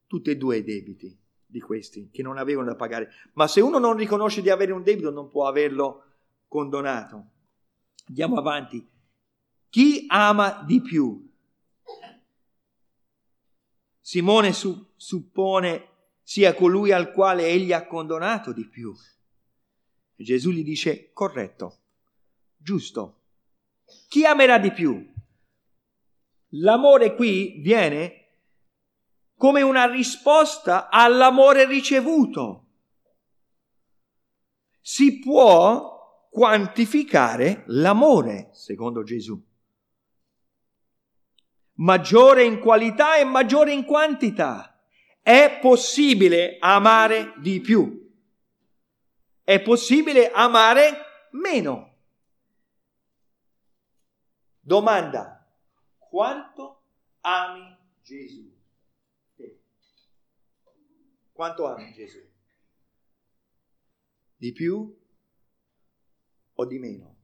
tutti 0.05 0.29
e 0.29 0.37
due 0.37 0.57
i 0.57 0.63
debiti 0.63 1.19
di 1.47 1.59
questi 1.59 2.11
che 2.11 2.21
non 2.21 2.37
avevano 2.37 2.67
da 2.67 2.75
pagare. 2.75 3.09
Ma 3.33 3.47
se 3.47 3.59
uno 3.59 3.79
non 3.79 3.97
riconosce 3.97 4.43
di 4.43 4.51
avere 4.51 4.71
un 4.71 4.83
debito 4.83 5.09
non 5.09 5.29
può 5.29 5.47
averlo 5.47 6.03
condonato. 6.47 7.31
Andiamo 8.09 8.35
avanti. 8.37 8.87
Chi 9.69 10.05
ama 10.09 10.63
di 10.63 10.79
più? 10.79 11.27
Simone 13.99 14.53
su, 14.53 14.91
suppone 14.95 15.89
sia 16.21 16.53
colui 16.53 16.91
al 16.91 17.11
quale 17.11 17.47
egli 17.47 17.73
ha 17.73 17.87
condonato 17.87 18.53
di 18.53 18.67
più. 18.67 18.93
Gesù 20.23 20.49
gli 20.49 20.63
dice 20.63 21.11
corretto, 21.13 21.77
giusto. 22.57 23.21
Chi 24.09 24.25
amerà 24.25 24.57
di 24.57 24.71
più? 24.71 25.13
L'amore 26.51 27.13
qui 27.13 27.59
viene 27.61 28.25
come 29.35 29.61
una 29.61 29.85
risposta 29.85 30.89
all'amore 30.89 31.67
ricevuto. 31.67 32.65
Si 34.81 35.19
può 35.19 36.27
quantificare 36.31 37.63
l'amore, 37.67 38.49
secondo 38.53 39.03
Gesù. 39.03 39.39
Maggiore 41.73 42.43
in 42.43 42.59
qualità 42.59 43.17
e 43.17 43.23
maggiore 43.23 43.71
in 43.71 43.85
quantità. 43.85 44.81
È 45.21 45.59
possibile 45.61 46.57
amare 46.59 47.33
di 47.37 47.61
più 47.61 48.06
è 49.47 49.61
possibile 49.61 50.29
amare 50.29 51.29
meno. 51.31 51.95
Domanda, 54.59 55.49
quanto 55.97 56.81
ami 57.21 57.73
Gesù? 58.01 58.53
Quanto 61.31 61.65
ami 61.65 61.93
Gesù? 61.93 62.19
Di 64.35 64.51
più 64.51 64.93
o 66.55 66.65
di 66.65 66.79
meno? 66.79 67.15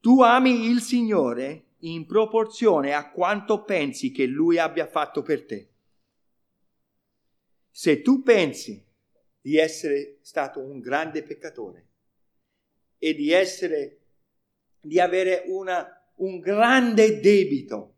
Tu 0.00 0.20
ami 0.20 0.66
il 0.66 0.82
Signore 0.82 1.68
in 1.78 2.04
proporzione 2.04 2.92
a 2.92 3.10
quanto 3.10 3.64
pensi 3.64 4.12
che 4.12 4.26
Lui 4.26 4.58
abbia 4.58 4.86
fatto 4.86 5.22
per 5.22 5.46
te. 5.46 5.75
Se 7.76 8.00
tu 8.00 8.22
pensi 8.22 8.82
di 9.38 9.58
essere 9.58 10.16
stato 10.22 10.60
un 10.60 10.80
grande 10.80 11.22
peccatore 11.22 11.88
e 12.96 13.12
di 13.12 13.32
essere, 13.32 14.00
di 14.80 14.98
avere 14.98 15.42
una, 15.48 15.86
un 16.14 16.38
grande 16.38 17.20
debito 17.20 17.96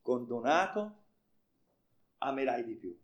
condonato, 0.00 1.02
amerai 2.20 2.64
di 2.64 2.74
più. 2.74 2.98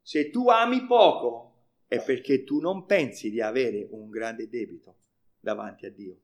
Se 0.00 0.30
tu 0.30 0.48
ami 0.48 0.86
poco, 0.86 1.66
è 1.86 2.02
perché 2.02 2.44
tu 2.44 2.60
non 2.60 2.86
pensi 2.86 3.28
di 3.28 3.42
avere 3.42 3.86
un 3.90 4.08
grande 4.08 4.48
debito 4.48 5.00
davanti 5.38 5.84
a 5.84 5.90
Dio. 5.90 6.18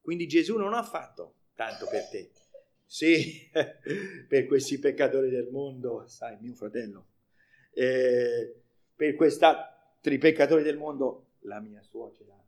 Quindi 0.00 0.26
Gesù 0.26 0.56
non 0.56 0.74
ha 0.74 0.82
fatto 0.82 1.36
tanto 1.54 1.86
per 1.86 2.08
te. 2.08 2.32
Sì, 2.92 3.48
per 4.28 4.44
questi 4.44 4.78
peccatori 4.78 5.30
del 5.30 5.48
mondo, 5.50 6.06
sai, 6.08 6.36
mio 6.42 6.52
fratello, 6.52 7.06
eh, 7.72 8.54
per 8.94 9.14
questi 9.14 9.42
altri 9.44 10.18
peccatori 10.18 10.62
del 10.62 10.76
mondo, 10.76 11.28
la 11.44 11.58
mia 11.58 11.82
suocera. 11.82 12.38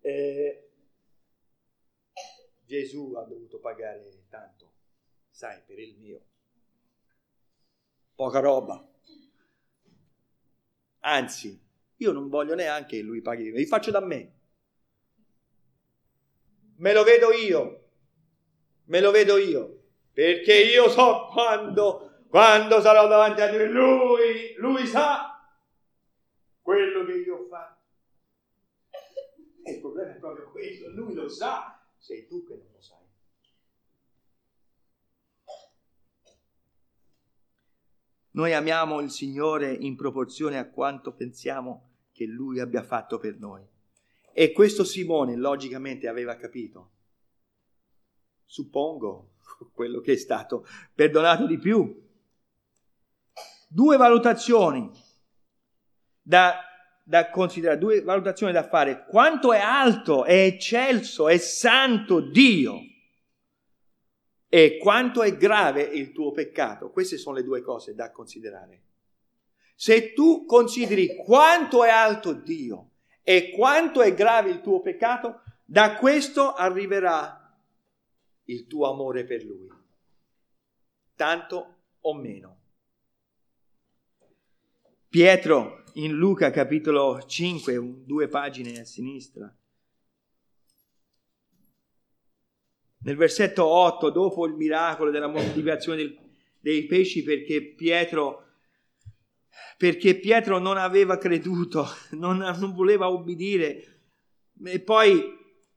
Eh, 0.00 0.70
Gesù 2.66 3.14
ha 3.14 3.22
dovuto 3.22 3.60
pagare 3.60 4.24
tanto, 4.28 4.72
sai, 5.30 5.62
per 5.64 5.78
il 5.78 5.96
mio. 5.96 6.20
Poca 8.16 8.40
roba. 8.40 8.84
Anzi, 11.02 11.62
io 11.94 12.10
non 12.10 12.28
voglio 12.28 12.56
neanche 12.56 12.96
che 12.96 13.02
lui 13.02 13.22
paghi, 13.22 13.52
li 13.52 13.66
faccio 13.66 13.92
da 13.92 14.00
me. 14.00 14.42
Me 16.76 16.92
lo 16.92 17.04
vedo 17.04 17.32
io, 17.32 17.88
me 18.84 19.00
lo 19.00 19.10
vedo 19.10 19.36
io, 19.36 19.82
perché 20.12 20.54
io 20.54 20.88
so 20.88 21.28
quando, 21.32 22.24
quando 22.28 22.80
sarò 22.80 23.06
davanti 23.06 23.40
a 23.40 23.48
Dio, 23.48 23.66
lui, 23.66 24.54
lui 24.56 24.86
sa 24.86 25.34
quello 26.60 27.04
che 27.04 27.12
io 27.12 27.36
ho 27.36 27.46
fatto. 27.48 27.82
E 29.62 29.72
il 29.72 29.80
problema 29.80 30.12
è 30.12 30.18
proprio 30.18 30.50
questo, 30.50 30.90
lui 30.90 31.14
lo 31.14 31.28
sa, 31.28 31.80
sei 31.96 32.26
tu 32.26 32.44
che 32.44 32.54
non 32.54 32.66
lo 32.72 32.80
sai. 32.80 33.02
Noi 38.32 38.52
amiamo 38.52 39.00
il 39.00 39.10
Signore 39.10 39.72
in 39.72 39.94
proporzione 39.94 40.58
a 40.58 40.68
quanto 40.68 41.12
pensiamo 41.12 41.90
che 42.12 42.26
Lui 42.26 42.58
abbia 42.58 42.82
fatto 42.82 43.18
per 43.18 43.38
noi. 43.38 43.64
E 44.36 44.50
questo 44.50 44.82
Simone 44.82 45.36
logicamente 45.36 46.08
aveva 46.08 46.34
capito. 46.34 46.90
Suppongo 48.44 49.36
quello 49.72 50.00
che 50.00 50.14
è 50.14 50.16
stato 50.16 50.66
perdonato 50.92 51.46
di 51.46 51.56
più. 51.56 52.02
Due 53.68 53.96
valutazioni 53.96 54.90
da, 56.20 56.60
da 57.04 57.30
considerare, 57.30 57.78
due 57.78 58.02
valutazioni 58.02 58.52
da 58.52 58.66
fare. 58.66 59.06
Quanto 59.06 59.52
è 59.52 59.60
alto, 59.60 60.24
è 60.24 60.46
eccelso, 60.46 61.28
è 61.28 61.38
santo 61.38 62.18
Dio 62.18 62.80
e 64.48 64.78
quanto 64.78 65.22
è 65.22 65.36
grave 65.36 65.82
il 65.82 66.10
tuo 66.10 66.32
peccato. 66.32 66.90
Queste 66.90 67.18
sono 67.18 67.36
le 67.36 67.44
due 67.44 67.62
cose 67.62 67.94
da 67.94 68.10
considerare. 68.10 68.82
Se 69.76 70.12
tu 70.12 70.44
consideri 70.44 71.14
quanto 71.14 71.84
è 71.84 71.88
alto 71.88 72.32
Dio 72.32 72.90
e 73.24 73.50
quanto 73.50 74.02
è 74.02 74.14
grave 74.14 74.50
il 74.50 74.60
tuo 74.60 74.80
peccato, 74.80 75.42
da 75.64 75.96
questo 75.96 76.52
arriverà 76.52 77.58
il 78.44 78.66
tuo 78.68 78.88
amore 78.88 79.24
per 79.24 79.42
Lui, 79.42 79.68
tanto 81.16 81.78
o 82.00 82.14
meno. 82.14 82.60
Pietro 85.08 85.84
in 85.94 86.12
Luca 86.12 86.50
capitolo 86.50 87.20
5, 87.24 88.04
due 88.04 88.28
pagine 88.28 88.78
a 88.80 88.84
sinistra, 88.84 89.52
Nel 93.04 93.16
versetto 93.16 93.66
8, 93.66 94.08
dopo 94.08 94.46
il 94.46 94.54
miracolo 94.54 95.10
della 95.10 95.26
moltiplicazione 95.26 95.98
del, 95.98 96.18
dei 96.58 96.86
pesci, 96.86 97.22
perché 97.22 97.60
Pietro, 97.62 98.43
perché 99.76 100.18
Pietro 100.18 100.58
non 100.58 100.76
aveva 100.76 101.18
creduto, 101.18 101.86
non, 102.12 102.38
non 102.38 102.74
voleva 102.74 103.10
obbedire, 103.10 104.00
e 104.64 104.80
poi 104.80 105.22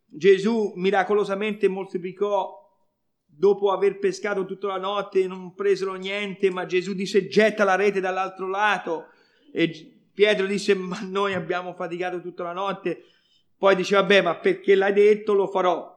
Gesù 0.05 0.73
miracolosamente 0.75 1.67
moltiplicò 1.67 2.65
dopo 3.25 3.71
aver 3.71 3.99
pescato 3.99 4.45
tutta 4.45 4.67
la 4.67 4.77
notte 4.77 5.27
non 5.27 5.53
presero 5.53 5.93
niente, 5.93 6.49
ma 6.49 6.65
Gesù 6.65 6.93
disse 6.93 7.27
getta 7.27 7.63
la 7.63 7.75
rete 7.75 7.99
dall'altro 7.99 8.47
lato 8.47 9.09
e 9.51 10.09
Pietro 10.13 10.47
disse 10.47 10.73
ma 10.73 10.99
noi 11.01 11.33
abbiamo 11.33 11.73
faticato 11.73 12.21
tutta 12.21 12.43
la 12.43 12.53
notte, 12.53 13.03
poi 13.57 13.75
dice 13.75 13.95
vabbè 13.95 14.21
ma 14.21 14.35
perché 14.37 14.73
l'hai 14.73 14.93
detto 14.93 15.33
lo 15.33 15.47
farò. 15.47 15.95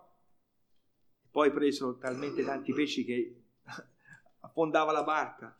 Poi 1.30 1.50
presero 1.52 1.96
talmente 1.96 2.44
tanti 2.44 2.72
pesci 2.72 3.04
che 3.04 3.42
affondava 4.40 4.92
la 4.92 5.04
barca. 5.04 5.60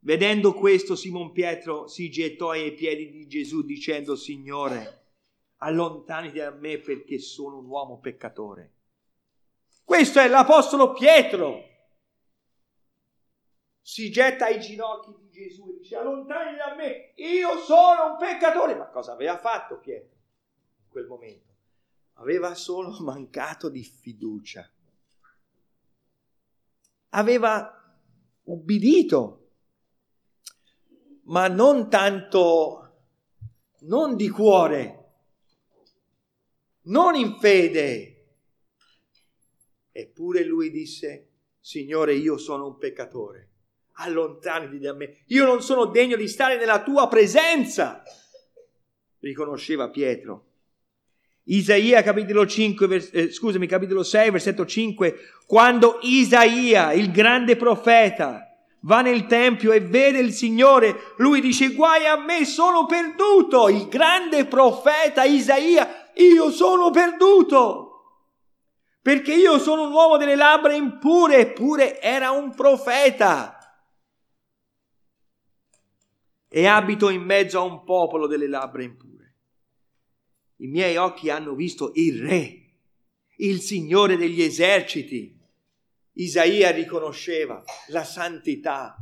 Vedendo 0.00 0.54
questo, 0.54 0.94
Simon 0.94 1.32
Pietro 1.32 1.86
si 1.88 2.10
gettò 2.10 2.50
ai 2.50 2.72
piedi 2.72 3.10
di 3.10 3.26
Gesù 3.26 3.62
dicendo, 3.62 4.16
Signore, 4.16 5.06
allontanati 5.56 6.38
da 6.38 6.50
me 6.50 6.78
perché 6.78 7.18
sono 7.18 7.58
un 7.58 7.66
uomo 7.66 7.98
peccatore. 7.98 8.74
Questo 9.84 10.20
è 10.20 10.28
l'Apostolo 10.28 10.92
Pietro. 10.92 11.64
Si 13.80 14.10
getta 14.10 14.46
ai 14.46 14.60
ginocchi 14.60 15.14
di 15.18 15.30
Gesù 15.30 15.70
e 15.70 15.78
dice, 15.78 15.96
allontanati 15.96 16.56
da 16.56 16.74
me, 16.76 17.12
io 17.16 17.58
sono 17.58 18.12
un 18.12 18.16
peccatore. 18.18 18.74
Ma 18.74 18.88
cosa 18.88 19.12
aveva 19.12 19.38
fatto 19.38 19.78
Pietro 19.78 20.16
in 20.84 20.88
quel 20.90 21.06
momento? 21.06 21.48
aveva 22.18 22.54
solo 22.54 22.96
mancato 23.00 23.68
di 23.68 23.82
fiducia. 23.82 24.68
Aveva 27.10 27.74
ubbidito, 28.44 29.37
ma 31.28 31.48
non 31.48 31.88
tanto, 31.90 32.92
non 33.80 34.16
di 34.16 34.28
cuore, 34.28 35.04
non 36.82 37.14
in 37.14 37.38
fede. 37.38 38.14
Eppure 39.92 40.44
lui 40.44 40.70
disse, 40.70 41.26
Signore, 41.60 42.14
io 42.14 42.38
sono 42.38 42.66
un 42.66 42.78
peccatore, 42.78 43.48
allontanati 43.94 44.78
da 44.78 44.94
me, 44.94 45.24
io 45.26 45.44
non 45.44 45.60
sono 45.60 45.86
degno 45.86 46.16
di 46.16 46.28
stare 46.28 46.56
nella 46.56 46.82
tua 46.82 47.08
presenza, 47.08 48.02
riconosceva 49.20 49.90
Pietro. 49.90 50.44
Isaia 51.44 52.02
capitolo 52.02 52.46
5, 52.46 52.86
vers- 52.86 53.10
eh, 53.12 53.32
scusami, 53.32 53.66
capitolo 53.66 54.02
6, 54.02 54.30
versetto 54.30 54.66
5, 54.66 55.16
quando 55.46 55.98
Isaia, 56.02 56.92
il 56.92 57.10
grande 57.10 57.56
profeta, 57.56 58.47
va 58.80 59.00
nel 59.00 59.26
tempio 59.26 59.72
e 59.72 59.80
vede 59.80 60.18
il 60.18 60.32
Signore, 60.32 61.14
lui 61.16 61.40
dice 61.40 61.74
guai 61.74 62.06
a 62.06 62.16
me, 62.16 62.44
sono 62.44 62.86
perduto. 62.86 63.68
Il 63.68 63.88
grande 63.88 64.46
profeta 64.46 65.24
Isaia, 65.24 66.10
io 66.14 66.50
sono 66.50 66.90
perduto. 66.90 67.84
Perché 69.00 69.34
io 69.34 69.58
sono 69.58 69.86
un 69.86 69.92
uomo 69.92 70.16
delle 70.16 70.36
labbra 70.36 70.74
impure, 70.74 71.38
eppure 71.38 72.00
era 72.00 72.30
un 72.30 72.54
profeta. 72.54 73.54
E 76.46 76.66
abito 76.66 77.08
in 77.08 77.22
mezzo 77.22 77.58
a 77.58 77.62
un 77.62 77.84
popolo 77.84 78.26
delle 78.26 78.48
labbra 78.48 78.82
impure. 78.82 79.34
I 80.56 80.66
miei 80.66 80.96
occhi 80.96 81.30
hanno 81.30 81.54
visto 81.54 81.92
il 81.94 82.20
Re, 82.20 82.74
il 83.36 83.60
Signore 83.60 84.16
degli 84.16 84.42
eserciti. 84.42 85.37
Isaia 86.18 86.70
riconosceva 86.70 87.62
la 87.88 88.04
santità 88.04 88.96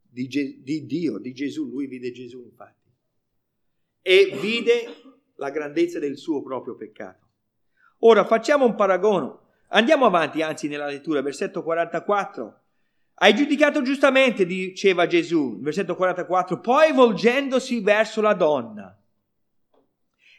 di, 0.00 0.28
Ge- 0.28 0.60
di 0.62 0.86
Dio, 0.86 1.18
di 1.18 1.32
Gesù. 1.32 1.68
Lui 1.68 1.86
vide 1.86 2.12
Gesù 2.12 2.42
infatti. 2.42 2.90
E 4.02 4.38
vide 4.40 4.84
la 5.36 5.50
grandezza 5.50 5.98
del 5.98 6.16
suo 6.16 6.42
proprio 6.42 6.76
peccato. 6.76 7.26
Ora 8.00 8.24
facciamo 8.24 8.64
un 8.64 8.74
paragono. 8.74 9.48
Andiamo 9.68 10.06
avanti, 10.06 10.42
anzi, 10.42 10.68
nella 10.68 10.86
lettura, 10.86 11.22
versetto 11.22 11.62
44. 11.62 12.60
Hai 13.14 13.34
giudicato 13.34 13.82
giustamente, 13.82 14.44
diceva 14.44 15.06
Gesù, 15.06 15.60
versetto 15.60 15.94
44, 15.94 16.60
poi 16.60 16.92
volgendosi 16.92 17.80
verso 17.80 18.20
la 18.20 18.34
donna 18.34 18.98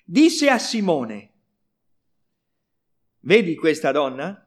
disse 0.06 0.50
a 0.50 0.60
Simone, 0.60 1.32
vedi 3.22 3.56
questa 3.56 3.92
donna? 3.92 4.45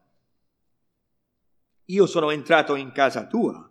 Io 1.89 2.05
sono 2.05 2.29
entrato 2.29 2.75
in 2.75 2.91
casa 2.91 3.25
tua 3.25 3.67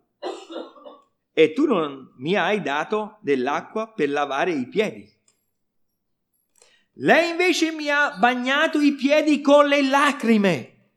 e 1.32 1.52
tu 1.52 1.66
non 1.66 2.14
mi 2.16 2.34
hai 2.34 2.60
dato 2.60 3.18
dell'acqua 3.20 3.92
per 3.92 4.10
lavare 4.10 4.50
i 4.50 4.66
piedi. 4.66 5.08
Lei 6.94 7.30
invece 7.30 7.70
mi 7.70 7.88
ha 7.88 8.16
bagnato 8.18 8.80
i 8.80 8.94
piedi 8.94 9.40
con 9.40 9.66
le 9.66 9.82
lacrime 9.82 10.90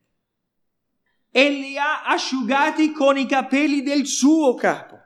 e 1.29 1.49
li 1.49 1.77
ha 1.77 2.05
asciugati 2.05 2.91
con 2.91 3.17
i 3.17 3.27
capelli 3.27 3.83
del 3.83 4.07
suo 4.07 4.55
capo. 4.55 4.99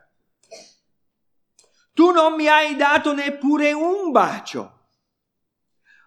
Tu 1.92 2.12
non 2.12 2.36
mi 2.36 2.48
hai 2.48 2.78
dato 2.78 3.14
neppure 3.14 3.74
un 3.74 4.12
bacio. 4.12 4.88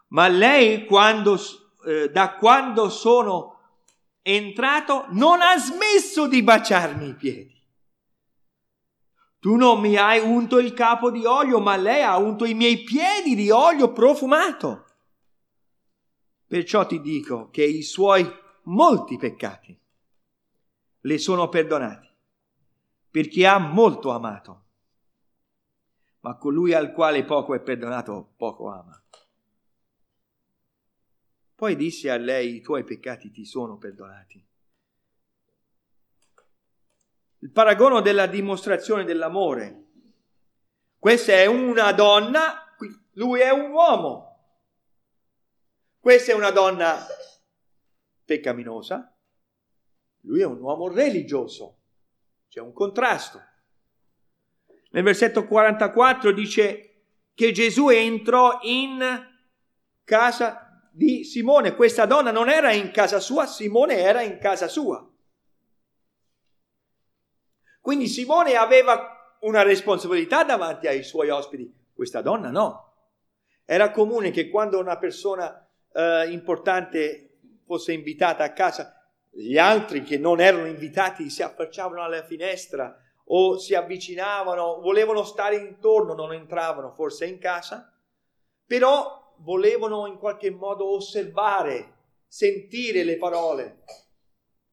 Ma 0.09 0.27
lei, 0.27 0.87
quando, 0.87 1.38
eh, 1.87 2.09
da 2.09 2.33
quando 2.33 2.88
sono 2.88 3.58
entrato, 4.35 5.07
non 5.11 5.41
ha 5.41 5.57
smesso 5.59 6.27
di 6.29 6.43
baciarmi 6.43 7.09
i 7.09 7.14
piedi. 7.14 7.57
Tu 9.41 9.55
non 9.57 9.81
mi 9.81 9.97
hai 9.97 10.21
unto 10.21 10.59
il 10.59 10.75
capo 10.75 11.11
di 11.11 11.25
olio, 11.25 11.61
ma 11.61 11.77
lei 11.77 12.03
ha 12.03 12.17
unto 12.19 12.45
i 12.45 12.55
miei 12.55 12.83
piedi 12.83 13.35
di 13.35 13.51
olio 13.51 13.93
profumato. 13.93 14.85
Perciò 16.47 16.87
ti 16.87 17.01
dico 17.01 17.49
che 17.51 17.64
i 17.64 17.83
suoi 17.83 18.27
molti 18.64 19.17
peccati 19.17 19.79
le 21.01 21.19
sono 21.19 21.49
perdonati, 21.49 22.09
perché 23.11 23.47
ha 23.47 23.59
molto 23.59 24.11
amato. 24.11 24.64
Ma 26.21 26.37
colui 26.37 26.75
al 26.75 26.93
quale 26.93 27.25
poco 27.25 27.55
è 27.55 27.61
perdonato, 27.61 28.35
poco 28.37 28.69
ama. 28.69 29.01
Poi 31.59 31.75
disse 31.75 32.09
a 32.09 32.16
lei, 32.16 32.55
i 32.55 32.61
tuoi 32.61 32.85
peccati 32.85 33.33
ti 33.33 33.44
sono 33.44 33.79
perdonati. 33.79 34.47
Il 37.38 37.51
paragono 37.51 38.01
della 38.01 38.29
dimostrazione 38.29 39.03
dell'amore. 39.03 39.87
Questa 41.01 41.33
è 41.33 41.47
una 41.47 41.90
donna, 41.90 42.77
lui 43.14 43.40
è 43.40 43.51
un 43.51 43.73
uomo. 43.73 44.38
Questa 45.99 46.31
è 46.31 46.35
una 46.37 46.53
donna 46.53 46.97
peccaminosa, 48.25 49.18
lui 50.21 50.42
è 50.42 50.47
un 50.47 50.61
uomo 50.61 50.87
religioso. 50.87 51.79
C'è 52.49 52.61
un 52.61 52.73
contrasto. 52.73 53.42
Nel 54.90 55.03
versetto 55.03 55.44
44 55.44 56.31
dice 56.31 57.03
che 57.35 57.51
Gesù 57.51 57.88
entrò 57.88 58.61
in 58.62 59.27
casa 60.05 60.62
di 60.98 61.22
Simone. 61.22 61.76
Questa 61.76 62.06
donna 62.06 62.32
non 62.32 62.50
era 62.50 62.72
in 62.72 62.90
casa 62.90 63.20
sua, 63.20 63.46
Simone 63.46 63.98
era 63.98 64.20
in 64.20 64.38
casa 64.38 64.66
sua. 64.66 65.08
Quindi 67.80 68.08
Simone 68.08 68.56
aveva 68.56 69.37
una 69.42 69.62
responsabilità 69.62 70.42
davanti 70.42 70.88
ai 70.88 71.04
suoi 71.04 71.30
ospiti, 71.30 71.72
questa 71.94 72.20
donna 72.20 72.50
no. 72.50 72.94
Era 73.64 73.92
comune 73.92 74.32
che 74.32 74.48
quando 74.48 74.80
una 74.80 74.98
persona 74.98 75.70
eh, 75.92 76.30
importante 76.30 77.38
fosse 77.64 77.92
invitata 77.92 78.42
a 78.42 78.52
casa, 78.52 78.92
gli 79.30 79.56
altri 79.56 80.02
che 80.02 80.18
non 80.18 80.40
erano 80.40 80.66
invitati 80.66 81.30
si 81.30 81.42
affacciavano 81.42 82.02
alla 82.02 82.24
finestra 82.24 82.98
o 83.26 83.56
si 83.56 83.74
avvicinavano, 83.74 84.80
volevano 84.80 85.22
stare 85.22 85.56
intorno, 85.56 86.14
non 86.14 86.32
entravano 86.32 86.90
forse 86.90 87.26
in 87.26 87.38
casa, 87.38 87.94
però 88.66 89.17
volevano 89.40 90.07
in 90.07 90.18
qualche 90.18 90.51
modo 90.51 90.87
osservare, 90.90 91.96
sentire 92.27 93.05
le 93.05 93.16
parole 93.16 93.83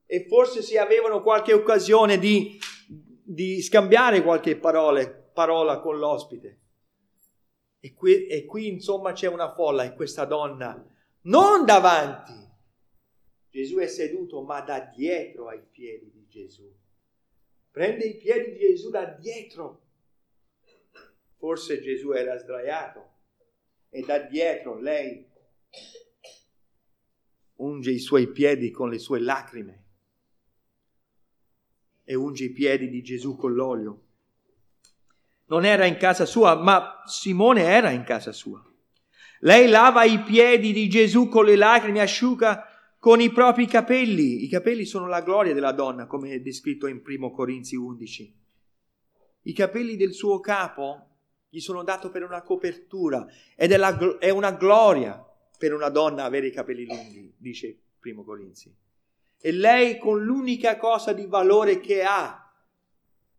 e 0.05 0.25
forse 0.27 0.61
si 0.61 0.77
avevano 0.77 1.21
qualche 1.21 1.53
occasione 1.53 2.17
di, 2.17 2.59
di 3.23 3.61
scambiare 3.61 4.21
qualche 4.21 4.55
parole, 4.55 5.09
parola 5.33 5.79
con 5.79 5.97
l'ospite. 5.97 6.59
E 7.79 7.93
qui, 7.93 8.27
e 8.27 8.45
qui 8.45 8.67
insomma 8.67 9.13
c'è 9.13 9.27
una 9.27 9.53
folla 9.53 9.83
e 9.83 9.93
questa 9.93 10.25
donna 10.25 10.83
non 11.21 11.65
davanti. 11.65 12.33
Gesù 13.49 13.77
è 13.77 13.87
seduto, 13.87 14.41
ma 14.41 14.61
da 14.61 14.79
dietro 14.79 15.47
ai 15.47 15.61
piedi 15.71 16.11
di 16.11 16.27
Gesù. 16.27 16.69
Prende 17.71 18.05
i 18.05 18.17
piedi 18.17 18.51
di 18.51 18.59
Gesù 18.59 18.89
da 18.89 19.05
dietro. 19.05 19.81
Forse 21.37 21.79
Gesù 21.81 22.11
era 22.11 22.37
sdraiato 22.37 23.14
e 23.95 24.01
da 24.01 24.19
dietro 24.19 24.77
lei 24.77 25.25
unge 27.53 27.91
i 27.91 27.99
suoi 27.99 28.29
piedi 28.29 28.69
con 28.69 28.89
le 28.89 28.99
sue 28.99 29.21
lacrime 29.21 29.83
e 32.03 32.13
unge 32.13 32.43
i 32.43 32.51
piedi 32.51 32.89
di 32.89 33.01
Gesù 33.01 33.37
con 33.37 33.53
l'olio. 33.53 34.01
Non 35.45 35.63
era 35.63 35.85
in 35.85 35.95
casa 35.95 36.25
sua, 36.25 36.55
ma 36.55 37.03
Simone 37.05 37.61
era 37.61 37.89
in 37.91 38.03
casa 38.03 38.33
sua. 38.33 38.61
Lei 39.39 39.69
lava 39.69 40.03
i 40.03 40.21
piedi 40.23 40.73
di 40.73 40.89
Gesù 40.89 41.29
con 41.29 41.45
le 41.45 41.55
lacrime, 41.55 42.01
asciuga 42.01 42.65
con 42.99 43.21
i 43.21 43.31
propri 43.31 43.65
capelli. 43.65 44.43
I 44.43 44.49
capelli 44.49 44.83
sono 44.83 45.07
la 45.07 45.21
gloria 45.21 45.53
della 45.53 45.71
donna, 45.71 46.05
come 46.05 46.31
è 46.31 46.41
descritto 46.41 46.87
in 46.87 47.01
1 47.01 47.31
Corinzi 47.31 47.77
11. 47.77 48.39
I 49.43 49.53
capelli 49.53 49.95
del 49.95 50.11
suo 50.11 50.41
capo 50.41 51.14
gli 51.55 51.61
sono 51.61 51.83
dati 51.83 52.09
per 52.09 52.23
una 52.23 52.41
copertura 52.41 53.25
ed 53.55 53.71
è, 53.71 53.77
la, 53.77 54.17
è 54.19 54.29
una 54.29 54.51
gloria 54.51 55.23
per 55.57 55.73
una 55.73 55.87
donna 55.87 56.25
avere 56.25 56.47
i 56.47 56.51
capelli 56.51 56.85
lunghi, 56.85 57.33
dice 57.37 57.79
1 58.03 58.23
Corinzi. 58.23 58.75
E 59.39 59.51
lei 59.51 59.97
con 59.97 60.21
l'unica 60.21 60.77
cosa 60.77 61.13
di 61.13 61.25
valore 61.25 61.79
che 61.79 62.03
ha 62.03 62.41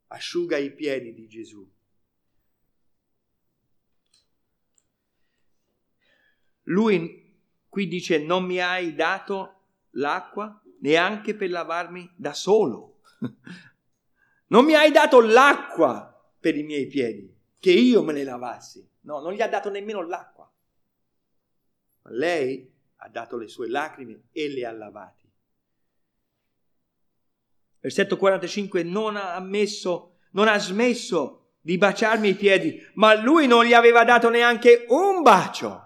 asciuga 0.06 0.56
i 0.56 0.72
piedi 0.72 1.12
di 1.12 1.26
Gesù 1.26 1.68
Lui 6.68 7.24
qui 7.68 7.86
dice 7.86 8.18
non 8.24 8.44
mi 8.44 8.60
hai 8.60 8.94
dato 8.94 9.60
l'acqua 9.90 10.62
neanche 10.80 11.34
per 11.34 11.50
lavarmi 11.50 12.10
da 12.16 12.32
solo. 12.32 13.00
non 14.48 14.64
mi 14.64 14.74
hai 14.74 14.90
dato 14.90 15.20
l'acqua 15.20 16.12
per 16.40 16.56
i 16.56 16.62
miei 16.62 16.86
piedi, 16.86 17.35
che 17.58 17.72
io 17.72 18.02
me 18.02 18.12
ne 18.12 18.24
lavassi. 18.24 18.88
No, 19.00 19.20
non 19.20 19.32
gli 19.32 19.40
ha 19.40 19.48
dato 19.48 19.70
nemmeno 19.70 20.06
l'acqua. 20.06 20.50
Ma 22.02 22.10
lei 22.10 22.72
ha 22.96 23.08
dato 23.08 23.36
le 23.36 23.48
sue 23.48 23.68
lacrime 23.68 24.28
e 24.32 24.48
le 24.48 24.66
ha 24.66 24.72
lavati. 24.72 25.30
Versetto 27.80 28.16
45, 28.16 28.82
non 28.82 29.16
ha 29.16 29.34
ammesso, 29.34 30.18
non 30.32 30.48
ha 30.48 30.58
smesso 30.58 31.52
di 31.60 31.78
baciarmi 31.78 32.28
i 32.28 32.34
piedi, 32.34 32.80
ma 32.94 33.14
lui 33.14 33.46
non 33.46 33.64
gli 33.64 33.72
aveva 33.72 34.04
dato 34.04 34.28
neanche 34.28 34.86
un 34.88 35.22
bacio. 35.22 35.84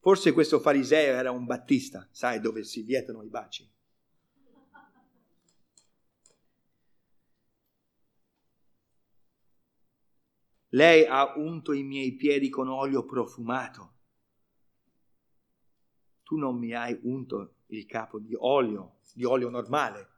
Forse 0.00 0.32
questo 0.32 0.60
fariseo 0.60 1.14
era 1.14 1.30
un 1.30 1.44
battista, 1.44 2.08
sai 2.10 2.40
dove 2.40 2.64
si 2.64 2.82
vietano 2.82 3.22
i 3.22 3.28
baci. 3.28 3.70
Lei 10.70 11.06
ha 11.06 11.34
unto 11.36 11.72
i 11.72 11.82
miei 11.82 12.12
piedi 12.14 12.48
con 12.50 12.68
olio 12.68 13.04
profumato. 13.04 13.94
Tu 16.22 16.36
non 16.36 16.58
mi 16.58 16.74
hai 16.74 16.98
unto 17.02 17.54
il 17.68 17.86
capo 17.86 18.18
di 18.18 18.34
olio, 18.36 18.98
di 19.14 19.24
olio 19.24 19.48
normale. 19.48 20.08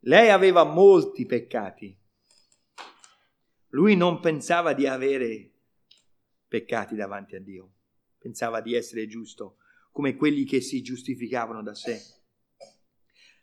Lei 0.00 0.30
aveva 0.30 0.64
molti 0.64 1.26
peccati. 1.26 1.96
Lui 3.68 3.94
non 3.94 4.18
pensava 4.18 4.72
di 4.72 4.86
avere 4.86 5.52
peccati 6.48 6.96
davanti 6.96 7.36
a 7.36 7.40
Dio. 7.40 7.74
Pensava 8.18 8.60
di 8.60 8.74
essere 8.74 9.06
giusto, 9.06 9.58
come 9.92 10.16
quelli 10.16 10.44
che 10.44 10.60
si 10.60 10.82
giustificavano 10.82 11.62
da 11.62 11.74
sé. 11.74 12.00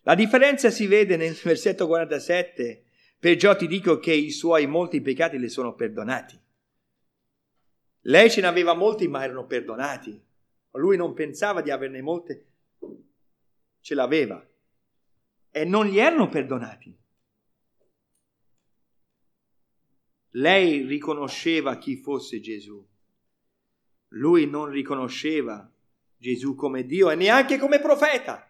La 0.02 0.15
differenza 0.15 0.69
si 0.69 0.88
vede 0.88 1.15
nel 1.15 1.34
versetto 1.36 1.88
47, 1.88 2.87
perciò 3.19 3.56
ti 3.56 3.67
dico 3.67 3.99
che 3.99 4.13
i 4.13 4.32
suoi 4.32 4.67
molti 4.67 5.01
peccati 5.01 5.38
le 5.38 5.49
sono 5.49 5.75
perdonati. 5.75 6.39
Lei 8.01 8.30
ce 8.30 8.41
ne 8.41 8.47
aveva 8.47 8.73
molti, 8.73 9.08
ma 9.08 9.23
erano 9.23 9.45
perdonati. 9.45 10.23
Lui 10.71 10.95
non 10.95 11.13
pensava 11.13 11.62
di 11.62 11.71
averne 11.71 12.01
molte, 12.01 12.45
ce 13.82 13.95
l'aveva. 13.95 14.45
E 15.49 15.65
non 15.65 15.88
gli 15.88 15.97
erano 15.97 16.30
perdonati. 16.30 16.95
Lei 20.32 20.84
riconosceva 20.84 21.77
chi 21.77 21.95
fosse 21.95 22.39
Gesù 22.39 22.86
lui 24.10 24.47
non 24.47 24.69
riconosceva 24.69 25.69
Gesù 26.17 26.56
come 26.56 26.86
Dio 26.86 27.10
e 27.10 27.15
neanche 27.15 27.58
come 27.58 27.80
profeta. 27.80 28.49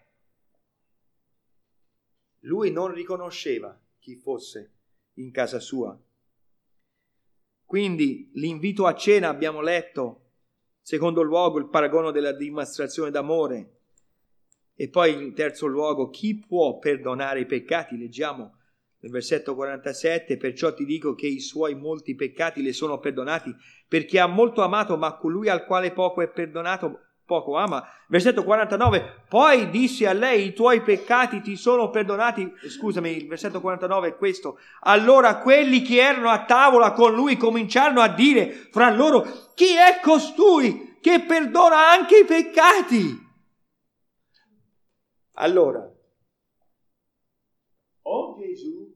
Lui 2.42 2.72
non 2.72 2.94
riconosceva 2.94 3.78
chi 4.08 4.16
fosse 4.16 4.76
in 5.16 5.32
casa 5.32 5.60
sua. 5.60 6.00
Quindi 7.66 8.32
l'invito 8.36 8.86
a 8.86 8.96
cena 8.96 9.28
abbiamo 9.28 9.60
letto, 9.60 10.30
secondo 10.80 11.22
luogo 11.22 11.60
il 11.60 11.68
paragono 11.68 12.12
della 12.12 12.32
dimostrazione 12.32 13.12
d'amore 13.12 13.82
e 14.74 14.88
poi 14.88 15.12
in 15.12 15.34
terzo 15.34 15.66
luogo 15.66 16.10
chi 16.10 16.38
può 16.40 16.78
perdonare 16.78 17.42
i 17.42 17.46
peccati? 17.46 17.98
Leggiamo 17.98 18.56
nel 19.00 19.12
versetto 19.12 19.56
47, 19.56 20.38
perciò 20.38 20.74
ti 20.74 20.86
dico 20.86 21.14
che 21.14 21.28
i 21.28 21.42
suoi 21.42 21.76
molti 21.76 22.16
peccati 22.16 22.62
le 22.62 22.72
sono 22.72 23.00
perdonati 23.00 23.54
perché 23.90 24.22
ha 24.22 24.28
molto 24.28 24.62
amato, 24.62 24.96
ma 24.96 25.18
colui 25.18 25.50
al 25.50 25.66
quale 25.66 25.92
poco 25.92 26.22
è 26.22 26.30
perdonato 26.30 27.07
poco 27.28 27.58
ama. 27.58 27.86
Versetto 28.08 28.44
49, 28.44 29.26
poi 29.28 29.70
disse 29.70 30.08
a 30.08 30.14
lei, 30.14 30.48
i 30.48 30.54
tuoi 30.54 30.82
peccati 30.82 31.42
ti 31.42 31.58
sono 31.58 31.90
perdonati. 31.90 32.52
Scusami, 32.68 33.12
il 33.12 33.28
versetto 33.28 33.60
49 33.60 34.08
è 34.08 34.16
questo. 34.16 34.58
Allora 34.80 35.40
quelli 35.40 35.82
che 35.82 36.00
erano 36.00 36.30
a 36.30 36.46
tavola 36.46 36.94
con 36.94 37.14
lui 37.14 37.36
cominciarono 37.38 38.00
a 38.00 38.08
dire 38.08 38.50
fra 38.72 38.90
loro, 38.90 39.52
chi 39.54 39.76
è 39.76 40.00
costui 40.02 40.98
che 41.02 41.22
perdona 41.22 41.90
anche 41.90 42.20
i 42.20 42.26
peccati? 42.26 43.26
Allora, 45.34 45.88
o 48.04 48.38
Gesù 48.40 48.96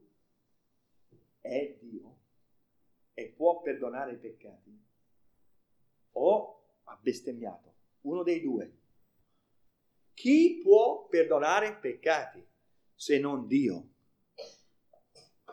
è 1.41 1.77
Dio 1.79 2.15
e 3.13 3.27
può 3.35 3.61
perdonare 3.61 4.13
i 4.13 4.17
peccati, 4.17 4.81
o 6.13 6.63
ha 6.85 6.97
bestemmiato 6.99 7.70
uno 8.01 8.23
dei 8.23 8.41
due. 8.41 8.77
Chi 10.13 10.59
può 10.61 11.07
perdonare 11.07 11.75
peccati 11.75 12.45
se 12.93 13.19
non 13.19 13.47
Dio? 13.47 13.87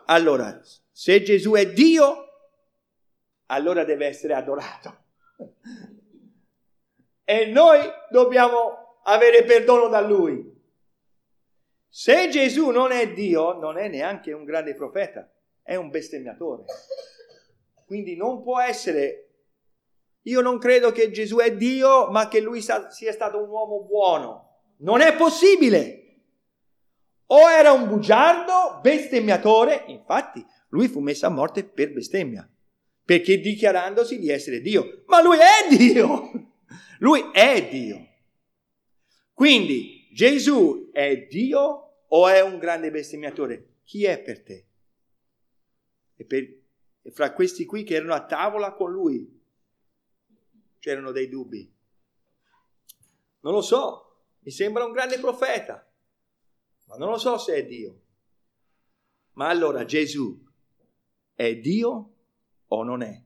Allora, 0.07 0.61
se 0.91 1.23
Gesù 1.23 1.53
è 1.53 1.71
Dio, 1.71 2.25
allora 3.47 3.85
deve 3.85 4.07
essere 4.07 4.35
adorato. 4.35 5.05
E 7.25 7.47
noi 7.47 7.81
dobbiamo 8.11 9.01
avere 9.05 9.45
perdono 9.45 9.89
da 9.89 10.01
Lui. 10.01 10.57
Se 11.89 12.29
Gesù 12.31 12.71
non 12.71 12.91
è 12.91 13.13
Dio, 13.13 13.53
non 13.59 13.79
è 13.79 13.89
neanche 13.89 14.33
un 14.33 14.45
grande 14.45 14.75
profeta, 14.75 15.31
è 15.63 15.75
un 15.75 15.91
bestemmiatore. 15.91 16.65
Quindi 17.85 18.17
non 18.17 18.43
può 18.43 18.61
essere 18.61 19.28
io 20.29 20.41
non 20.41 20.59
credo 20.59 20.93
che 20.93 21.11
Gesù 21.11 21.39
è 21.39 21.55
Dio, 21.57 22.11
ma 22.11 22.29
che 22.29 22.41
lui 22.41 22.61
sia 22.61 23.13
stato 23.13 23.43
un 23.43 23.49
uomo 23.49 23.85
buono. 23.85 24.61
Non 24.79 25.01
è 25.01 25.17
possibile. 25.17 26.05
O 27.27 27.51
era 27.51 27.73
un 27.73 27.89
bugiardo, 27.89 28.81
bestemmiatore, 28.81 29.85
infatti 29.89 30.45
lui 30.69 30.89
fu 30.89 31.01
messo 31.01 31.27
a 31.27 31.31
morte 31.31 31.65
per 31.65 31.93
bestemmia, 31.93 32.49
perché 33.05 33.41
dichiarandosi 33.41 34.19
di 34.19 34.31
essere 34.31 34.61
Dio. 34.61 35.03
Ma 35.07 35.23
lui 35.23 35.37
è 35.39 35.77
Dio! 35.77 36.31
Lui 37.01 37.31
è 37.33 37.69
Dio. 37.69 38.09
Quindi 39.33 40.09
Gesù 40.13 40.91
è 40.93 41.27
Dio 41.29 42.03
o 42.09 42.29
è 42.29 42.43
un 42.43 42.59
grande 42.59 42.91
bestemmiatore? 42.91 43.77
Chi 43.85 44.05
è 44.05 44.21
per 44.21 44.43
te? 44.43 44.67
E, 46.17 46.25
per, 46.25 46.43
e 47.03 47.11
fra 47.13 47.33
questi 47.33 47.65
qui 47.65 47.85
che 47.85 47.95
erano 47.95 48.15
a 48.15 48.27
tavola 48.27 48.73
con 48.73 48.91
lui, 48.91 49.38
c'erano 50.79 51.13
dei 51.13 51.29
dubbi. 51.29 51.73
Non 53.41 53.53
lo 53.53 53.61
so, 53.61 54.25
mi 54.41 54.51
sembra 54.51 54.85
un 54.85 54.93
grande 54.93 55.19
profeta, 55.19 55.87
ma 56.87 56.97
non 56.97 57.11
lo 57.11 57.19
so 57.19 57.39
se 57.39 57.55
è 57.55 57.67
Dio. 57.67 58.01
Ma 59.33 59.49
allora 59.49 59.85
Gesù 59.85 60.45
è 61.35 61.57
Dio 61.57 62.15
o 62.67 62.83
non 62.83 63.03
è? 63.03 63.23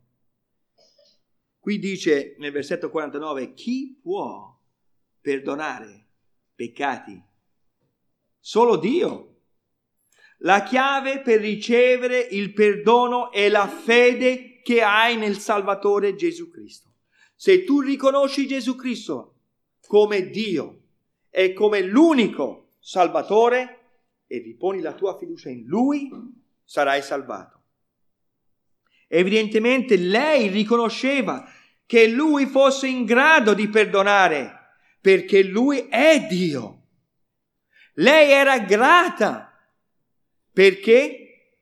Qui 1.59 1.79
dice 1.79 2.35
nel 2.39 2.53
versetto 2.53 2.91
49, 2.91 3.55
chi 3.55 3.99
può 4.03 4.59
perdonare 5.21 6.09
peccati? 6.55 7.23
Solo 8.39 8.77
Dio. 8.77 9.29
La 10.39 10.65
chiave 10.65 11.21
per 11.21 11.41
ricevere 11.41 12.19
il 12.19 12.53
perdono 12.53 13.31
è 13.31 13.49
la 13.49 13.69
fede 13.69 14.61
che 14.63 14.83
hai 14.83 15.17
nel 15.17 15.39
Salvatore 15.39 16.17
Gesù 16.17 16.51
Cristo. 16.51 16.92
Se 17.43 17.65
tu 17.65 17.81
riconosci 17.81 18.47
Gesù 18.47 18.77
Cristo 18.77 19.41
come 19.89 20.31
Dio 20.31 20.83
e 21.29 21.53
come 21.53 21.81
l'unico 21.81 22.75
Salvatore 22.79 23.81
e 24.29 24.39
riponi 24.39 24.81
la 24.81 24.93
tua 24.93 25.19
fiducia 25.19 25.49
in 25.49 25.65
Lui, 25.67 26.09
sarai 26.63 27.03
salvato. 27.03 27.63
Evidentemente 29.09 29.97
lei 29.97 30.51
riconosceva 30.51 31.45
che 31.85 32.07
Lui 32.07 32.47
fosse 32.47 32.87
in 32.87 33.05
grado 33.05 33.55
di 33.55 33.67
perdonare 33.67 34.77
perché 35.01 35.43
Lui 35.43 35.89
è 35.89 36.25
Dio. 36.31 36.83
Lei 37.95 38.31
era 38.31 38.61
grata 38.61 39.53
perché 40.53 41.57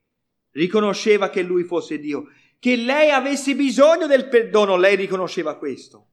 riconosceva 0.50 1.30
che 1.30 1.40
Lui 1.40 1.64
fosse 1.64 1.98
Dio 1.98 2.26
che 2.60 2.76
lei 2.76 3.10
avesse 3.10 3.54
bisogno 3.54 4.06
del 4.06 4.28
perdono, 4.28 4.76
lei 4.76 4.94
riconosceva 4.94 5.56
questo. 5.56 6.08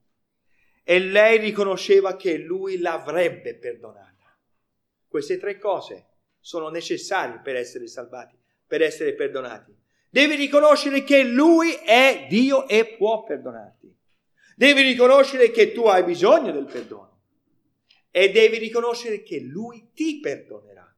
E 0.84 0.98
lei 0.98 1.40
riconosceva 1.40 2.16
che 2.16 2.38
lui 2.38 2.80
l'avrebbe 2.80 3.56
perdonata. 3.56 4.34
Queste 5.10 5.38
tre 5.38 5.60
cose 5.60 6.06
sono 6.40 6.70
necessarie 6.70 7.42
per 7.44 7.58
essere 7.58 7.88
salvati, 7.88 8.38
per 8.66 8.82
essere 8.82 9.14
perdonati. 9.14 9.76
Devi 10.10 10.36
riconoscere 10.36 11.04
che 11.04 11.24
lui 11.24 11.74
è 11.74 12.28
Dio 12.30 12.66
e 12.70 12.96
può 12.98 13.24
perdonarti. 13.24 13.94
Devi 14.56 14.82
riconoscere 14.84 15.52
che 15.52 15.74
tu 15.74 15.84
hai 15.88 16.06
bisogno 16.06 16.54
del 16.54 16.66
perdono. 16.66 17.24
E 18.10 18.32
devi 18.32 18.58
riconoscere 18.58 19.22
che 19.22 19.42
lui 19.42 19.90
ti 19.94 20.22
perdonerà. 20.22 20.96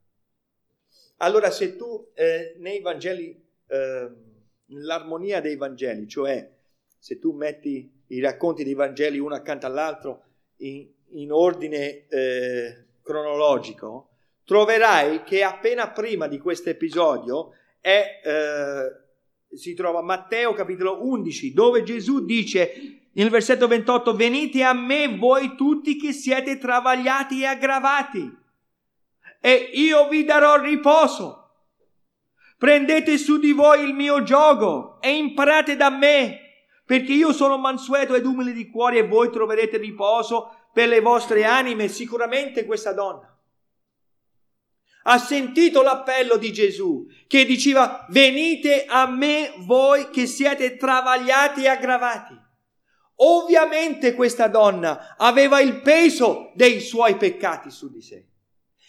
Allora 1.18 1.50
se 1.50 1.76
tu 1.76 2.12
eh, 2.14 2.54
nei 2.60 2.82
Vangeli... 2.82 3.48
Eh, 3.66 4.28
l'armonia 4.70 5.42
dei 5.42 5.56
Vangeli, 5.56 6.08
cioè 6.08 6.50
se 6.98 7.20
tu 7.20 7.32
metti 7.32 7.92
i 8.08 8.20
racconti 8.20 8.64
dei 8.64 8.74
Vangeli 8.74 9.20
uno 9.20 9.36
accanto 9.36 9.66
all'altro 9.66 10.24
in, 10.58 10.88
in 11.12 11.32
ordine 11.32 12.08
eh, 12.08 12.86
cronologico, 13.02 14.10
troverai 14.44 15.24
che 15.24 15.44
appena 15.44 15.90
prima 15.92 16.28
di 16.28 16.40
questo 16.40 16.70
episodio 16.70 17.52
è, 17.80 18.22
eh, 18.24 19.56
si 19.56 19.74
trova 19.74 20.02
Matteo 20.02 20.54
capitolo 20.54 21.06
11, 21.06 21.54
dove 21.54 21.84
Gesù 21.84 22.26
dice 22.26 23.00
nel 23.12 23.30
versetto 23.30 23.68
28, 23.68 24.16
venite 24.16 24.64
a 24.64 24.74
me 24.74 25.18
voi 25.18 25.56
tutti 25.56 25.98
che 25.98 26.12
siete 26.14 26.58
travagliati 26.58 27.42
e 27.42 27.46
aggravati, 27.46 28.38
e 29.42 29.70
io 29.74 30.08
vi 30.08 30.24
darò 30.24 30.62
riposo. 30.62 31.39
Prendete 32.60 33.18
su 33.18 33.40
di 33.40 33.54
voi 33.54 33.86
il 33.86 33.94
mio 33.94 34.22
gioco 34.22 35.00
e 35.00 35.16
imparate 35.16 35.78
da 35.78 35.90
me, 35.90 36.40
perché 36.86 37.14
io 37.14 37.32
sono 37.32 37.58
mansueto 37.58 38.16
ed 38.16 38.26
umile 38.26 38.52
di 38.52 38.70
cuore 38.70 38.98
e 38.98 39.08
voi 39.08 39.32
troverete 39.32 39.78
riposo 39.78 40.68
per 40.74 40.90
le 40.90 41.00
vostre 41.00 41.46
anime. 41.46 41.88
Sicuramente 41.88 42.66
questa 42.66 42.92
donna 42.92 43.34
ha 45.04 45.18
sentito 45.18 45.82
l'appello 45.82 46.36
di 46.36 46.52
Gesù 46.52 47.06
che 47.28 47.46
diceva 47.46 48.06
venite 48.10 48.86
a 48.86 49.08
me 49.08 49.54
voi 49.60 50.10
che 50.10 50.26
siete 50.26 50.76
travagliati 50.76 51.64
e 51.64 51.70
aggravati. 51.70 52.38
Ovviamente 53.22 54.14
questa 54.14 54.50
donna 54.50 55.16
aveva 55.18 55.62
il 55.62 55.80
peso 55.82 56.52
dei 56.56 56.82
suoi 56.82 57.16
peccati 57.16 57.72
su 57.72 57.90
di 57.90 58.02
sé 58.02 58.28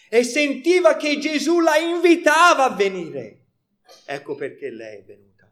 e 0.09 0.23
sentiva 0.25 0.97
che 0.97 1.17
Gesù 1.19 1.61
la 1.61 1.77
invitava 1.77 2.65
a 2.65 2.75
venire. 2.75 3.40
Ecco 4.05 4.35
perché 4.35 4.69
lei 4.69 4.99
è 4.99 5.03
venuta. 5.03 5.51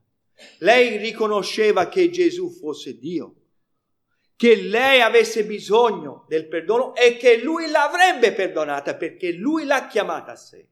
Lei 0.60 0.98
riconosceva 0.98 1.90
che 1.90 2.10
Gesù 2.10 2.50
fosse 2.50 2.98
Dio, 2.98 3.36
che 4.36 4.56
lei 4.56 5.02
avesse 5.02 5.46
bisogno 5.46 6.26
del 6.30 6.48
perdono 6.48 6.96
e 6.96 7.18
che 7.18 7.42
lui 7.42 7.70
l'avrebbe 7.70 8.34
perdonata 8.34 8.96
perché 8.96 9.34
lui 9.34 9.66
l'ha 9.66 9.88
chiamata 9.88 10.32
a 10.32 10.36
sé. 10.38 10.68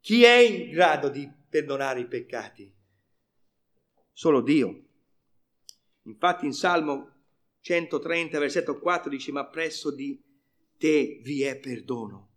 Chi 0.00 0.24
è 0.24 0.38
in 0.38 0.70
grado 0.70 1.08
di 1.08 1.30
perdonare 1.48 2.00
i 2.00 2.08
peccati? 2.08 2.74
Solo 4.12 4.40
Dio. 4.40 4.84
Infatti 6.04 6.46
in 6.46 6.52
Salmo 6.52 7.20
130, 7.60 8.38
versetto 8.38 8.78
4 8.78 9.10
dice, 9.10 9.30
ma 9.30 9.46
presso 9.46 9.94
di 9.94 10.20
te 10.78 11.20
vi 11.22 11.42
è 11.42 11.58
perdono, 11.58 12.30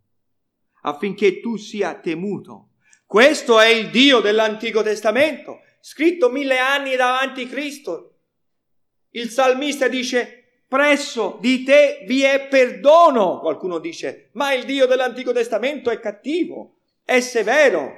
affinché 0.81 1.39
tu 1.39 1.55
sia 1.55 1.97
temuto 1.99 2.72
questo 3.13 3.59
è 3.59 3.67
il 3.67 3.91
Dio 3.91 4.21
dell'Antico 4.21 4.81
Testamento, 4.81 5.61
scritto 5.81 6.31
mille 6.31 6.57
anni 6.57 6.95
davanti 6.95 7.47
Cristo. 7.47 8.15
Il 9.11 9.29
salmista 9.29 9.87
dice, 9.87 10.63
presso 10.67 11.37
di 11.39 11.61
te 11.61 12.05
vi 12.07 12.23
è 12.23 12.47
perdono. 12.47 13.39
Qualcuno 13.39 13.77
dice, 13.77 14.29
ma 14.31 14.51
il 14.53 14.65
Dio 14.65 14.87
dell'Antico 14.87 15.31
Testamento 15.31 15.91
è 15.91 15.99
cattivo, 15.99 16.77
è 17.03 17.19
severo. 17.19 17.95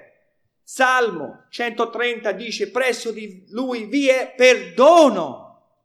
Salmo 0.62 1.46
130 1.50 2.34
dice 2.34 2.70
presso 2.70 3.12
di 3.12 3.46
lui 3.52 3.86
vi 3.86 4.10
è 4.10 4.34
perdono. 4.36 5.78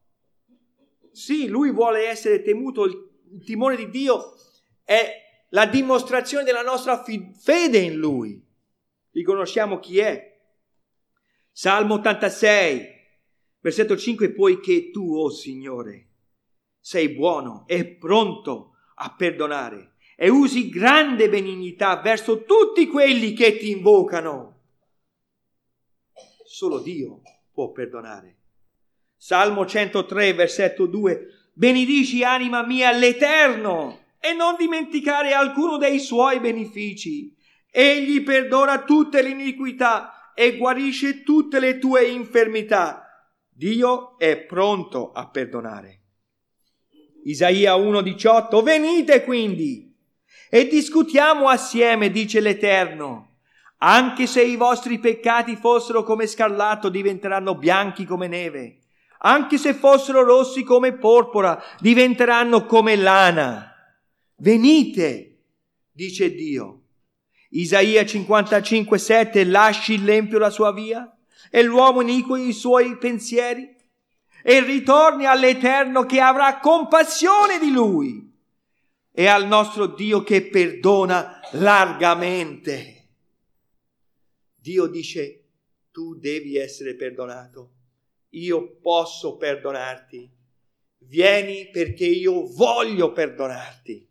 Sì, 1.13 1.47
lui 1.47 1.71
vuole 1.71 2.05
essere 2.05 2.41
temuto, 2.41 2.83
il 2.83 3.43
timore 3.45 3.77
di 3.77 3.89
Dio 3.89 4.33
è 4.83 5.09
la 5.51 5.67
dimostrazione 5.67 6.43
della 6.43 6.63
nostra 6.63 7.01
fede 7.01 7.77
in 7.77 7.95
lui. 7.95 8.40
Riconosciamo 9.11 9.79
chi 9.79 9.99
è. 9.99 10.39
Salmo 11.51 11.95
86, 11.95 12.87
versetto 13.59 13.97
5, 13.97 14.31
poiché 14.31 14.89
tu, 14.89 15.15
oh 15.15 15.29
Signore, 15.29 16.07
sei 16.79 17.09
buono 17.09 17.65
e 17.67 17.85
pronto 17.85 18.75
a 18.95 19.13
perdonare 19.13 19.91
e 20.15 20.29
usi 20.29 20.69
grande 20.69 21.29
benignità 21.29 21.99
verso 21.99 22.43
tutti 22.43 22.87
quelli 22.87 23.33
che 23.33 23.57
ti 23.57 23.71
invocano. 23.71 24.59
Solo 26.45 26.79
Dio 26.79 27.21
può 27.51 27.71
perdonare. 27.71 28.37
Salmo 29.17 29.65
103, 29.65 30.33
versetto 30.33 30.85
2. 30.85 31.27
Benedici 31.53 32.23
anima 32.23 32.65
mia 32.65 32.91
l'Eterno 32.91 33.99
e 34.19 34.33
non 34.33 34.55
dimenticare 34.57 35.33
alcuno 35.33 35.77
dei 35.77 35.99
suoi 35.99 36.39
benefici. 36.39 37.35
Egli 37.71 38.21
perdona 38.21 38.83
tutte 38.83 39.21
le 39.21 39.29
iniquità 39.29 40.33
e 40.35 40.57
guarisce 40.57 41.23
tutte 41.23 41.59
le 41.59 41.79
tue 41.79 42.05
infermità. 42.05 43.05
Dio 43.49 44.17
è 44.17 44.37
pronto 44.37 45.13
a 45.13 45.29
perdonare. 45.29 45.99
Isaia 47.23 47.75
1:18 47.75 48.61
Venite 48.61 49.23
quindi 49.23 49.95
e 50.49 50.67
discutiamo 50.67 51.47
assieme, 51.47 52.11
dice 52.11 52.41
l'Eterno. 52.41 53.37
Anche 53.77 54.27
se 54.27 54.43
i 54.43 54.57
vostri 54.57 54.99
peccati 54.99 55.55
fossero 55.55 56.03
come 56.03 56.27
scarlatto, 56.27 56.89
diventeranno 56.89 57.55
bianchi 57.55 58.03
come 58.03 58.27
neve. 58.27 58.79
Anche 59.19 59.57
se 59.57 59.73
fossero 59.73 60.23
rossi 60.23 60.63
come 60.63 60.97
porpora, 60.97 61.61
diventeranno 61.79 62.65
come 62.65 62.97
lana. 62.97 63.73
Venite, 64.35 65.43
dice 65.91 66.33
Dio. 66.33 66.80
Isaia 67.53 68.05
55, 68.05 68.97
7, 68.97 69.43
lasci 69.45 70.01
l'empio 70.03 70.37
la 70.39 70.49
sua 70.49 70.71
via 70.71 71.13
e 71.49 71.63
l'uomo 71.63 72.01
iniquo 72.01 72.35
i 72.35 72.53
suoi 72.53 72.97
pensieri 72.97 73.75
e 74.43 74.63
ritorni 74.63 75.25
all'Eterno 75.25 76.05
che 76.05 76.19
avrà 76.19 76.59
compassione 76.59 77.59
di 77.59 77.71
lui 77.71 78.29
e 79.11 79.27
al 79.27 79.47
nostro 79.47 79.87
Dio 79.87 80.23
che 80.23 80.47
perdona 80.47 81.41
largamente. 81.53 83.09
Dio 84.55 84.87
dice, 84.87 85.43
tu 85.91 86.15
devi 86.15 86.55
essere 86.55 86.95
perdonato, 86.95 87.73
io 88.29 88.77
posso 88.79 89.35
perdonarti, 89.35 90.31
vieni 90.99 91.69
perché 91.69 92.05
io 92.05 92.47
voglio 92.47 93.11
perdonarti. 93.11 94.07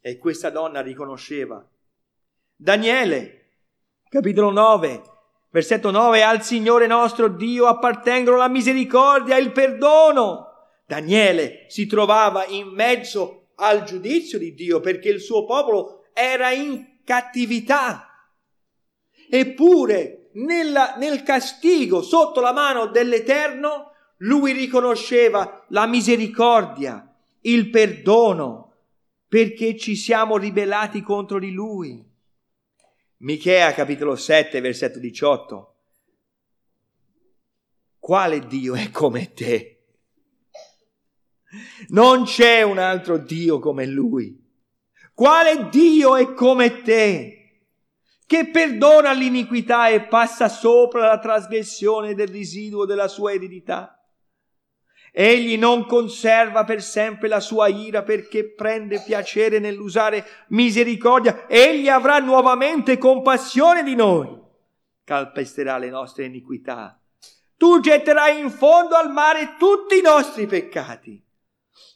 E 0.00 0.18
questa 0.18 0.50
donna 0.50 0.80
riconosceva. 0.80 1.66
Daniele, 2.60 3.50
capitolo 4.08 4.50
9, 4.50 5.02
versetto 5.50 5.92
9, 5.92 6.24
al 6.24 6.42
Signore 6.42 6.88
nostro 6.88 7.28
Dio 7.28 7.66
appartengono 7.66 8.36
la 8.36 8.48
misericordia 8.48 9.36
e 9.36 9.40
il 9.40 9.52
perdono. 9.52 10.46
Daniele 10.84 11.66
si 11.68 11.86
trovava 11.86 12.44
in 12.46 12.66
mezzo 12.66 13.50
al 13.54 13.84
giudizio 13.84 14.40
di 14.40 14.54
Dio 14.54 14.80
perché 14.80 15.08
il 15.08 15.20
suo 15.20 15.44
popolo 15.44 16.06
era 16.12 16.50
in 16.50 16.98
cattività 17.04 18.08
eppure 19.30 20.30
nella, 20.32 20.96
nel 20.96 21.22
castigo 21.22 22.02
sotto 22.02 22.40
la 22.40 22.52
mano 22.52 22.86
dell'Eterno 22.86 23.92
lui 24.18 24.50
riconosceva 24.50 25.64
la 25.68 25.86
misericordia, 25.86 27.14
il 27.42 27.70
perdono, 27.70 28.72
perché 29.28 29.76
ci 29.76 29.94
siamo 29.94 30.36
ribellati 30.36 31.02
contro 31.02 31.38
di 31.38 31.52
lui. 31.52 32.07
Michea 33.18 33.72
capitolo 33.72 34.16
7 34.16 34.60
versetto 34.60 34.98
18. 34.98 35.74
Quale 37.98 38.46
Dio 38.46 38.74
è 38.74 38.90
come 38.90 39.32
te? 39.32 39.74
Non 41.88 42.24
c'è 42.24 42.62
un 42.62 42.78
altro 42.78 43.18
Dio 43.18 43.58
come 43.58 43.86
lui. 43.86 44.44
Quale 45.14 45.68
Dio 45.68 46.16
è 46.16 46.32
come 46.34 46.82
te? 46.82 47.38
che 48.28 48.50
perdona 48.50 49.12
l'iniquità 49.12 49.88
e 49.88 50.02
passa 50.02 50.50
sopra 50.50 51.06
la 51.06 51.18
trasgressione 51.18 52.14
del 52.14 52.28
residuo 52.28 52.84
della 52.84 53.08
sua 53.08 53.32
eredità. 53.32 53.97
Egli 55.20 55.58
non 55.58 55.84
conserva 55.84 56.62
per 56.62 56.80
sempre 56.80 57.26
la 57.26 57.40
sua 57.40 57.66
ira 57.66 58.04
perché 58.04 58.54
prende 58.54 59.02
piacere 59.04 59.58
nell'usare 59.58 60.24
misericordia. 60.50 61.48
Egli 61.48 61.88
avrà 61.88 62.20
nuovamente 62.20 62.98
compassione 62.98 63.82
di 63.82 63.96
noi. 63.96 64.40
Calpesterà 65.02 65.76
le 65.76 65.90
nostre 65.90 66.26
iniquità. 66.26 67.02
Tu 67.56 67.80
getterai 67.80 68.38
in 68.38 68.48
fondo 68.48 68.94
al 68.94 69.10
mare 69.10 69.56
tutti 69.58 69.98
i 69.98 70.02
nostri 70.02 70.46
peccati. 70.46 71.20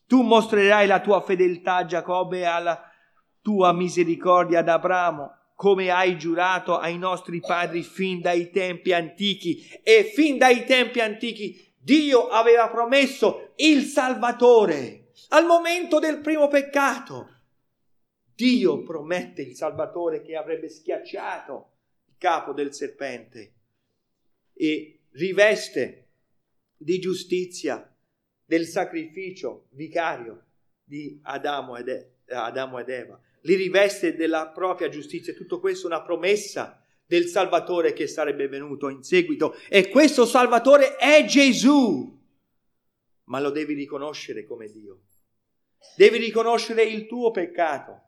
Tu 0.08 0.20
mostrerai 0.22 0.88
la 0.88 0.98
tua 0.98 1.20
fedeltà 1.20 1.76
a 1.76 1.84
Giacobbe 1.84 2.38
e 2.38 2.44
alla 2.44 2.82
tua 3.40 3.72
misericordia 3.72 4.58
ad 4.58 4.68
Abramo 4.68 5.36
come 5.54 5.90
hai 5.90 6.18
giurato 6.18 6.76
ai 6.76 6.98
nostri 6.98 7.38
padri 7.38 7.84
fin 7.84 8.20
dai 8.20 8.50
tempi 8.50 8.92
antichi. 8.92 9.64
E 9.84 10.10
fin 10.12 10.38
dai 10.38 10.64
tempi 10.64 10.98
antichi 10.98 11.70
Dio 11.84 12.28
aveva 12.28 12.68
promesso 12.68 13.54
il 13.56 13.82
Salvatore 13.82 15.10
al 15.30 15.46
momento 15.46 15.98
del 15.98 16.20
primo 16.20 16.46
peccato. 16.46 17.40
Dio 18.34 18.82
promette 18.84 19.42
il 19.42 19.56
Salvatore 19.56 20.22
che 20.22 20.36
avrebbe 20.36 20.68
schiacciato 20.68 21.70
il 22.06 22.14
capo 22.18 22.52
del 22.52 22.72
serpente 22.72 23.54
e 24.52 25.00
riveste 25.10 26.08
di 26.76 27.00
giustizia 27.00 27.92
del 28.44 28.66
sacrificio 28.66 29.66
vicario 29.70 30.44
di 30.84 31.18
Adamo 31.22 31.76
ed, 31.76 31.88
Eva 32.28 33.20
li 33.42 33.54
riveste 33.54 34.14
della 34.14 34.48
propria 34.48 34.88
giustizia. 34.88 35.34
Tutto 35.34 35.58
questo 35.58 35.88
è 35.88 35.90
una 35.90 36.02
promessa 36.02 36.81
del 37.12 37.26
Salvatore 37.26 37.92
che 37.92 38.06
sarebbe 38.06 38.48
venuto 38.48 38.88
in 38.88 39.02
seguito. 39.02 39.54
E 39.68 39.90
questo 39.90 40.24
Salvatore 40.24 40.96
è 40.96 41.26
Gesù. 41.26 42.18
Ma 43.24 43.38
lo 43.38 43.50
devi 43.50 43.74
riconoscere 43.74 44.46
come 44.46 44.70
Dio. 44.70 45.02
Devi 45.94 46.16
riconoscere 46.16 46.84
il 46.84 47.06
tuo 47.06 47.30
peccato 47.30 48.00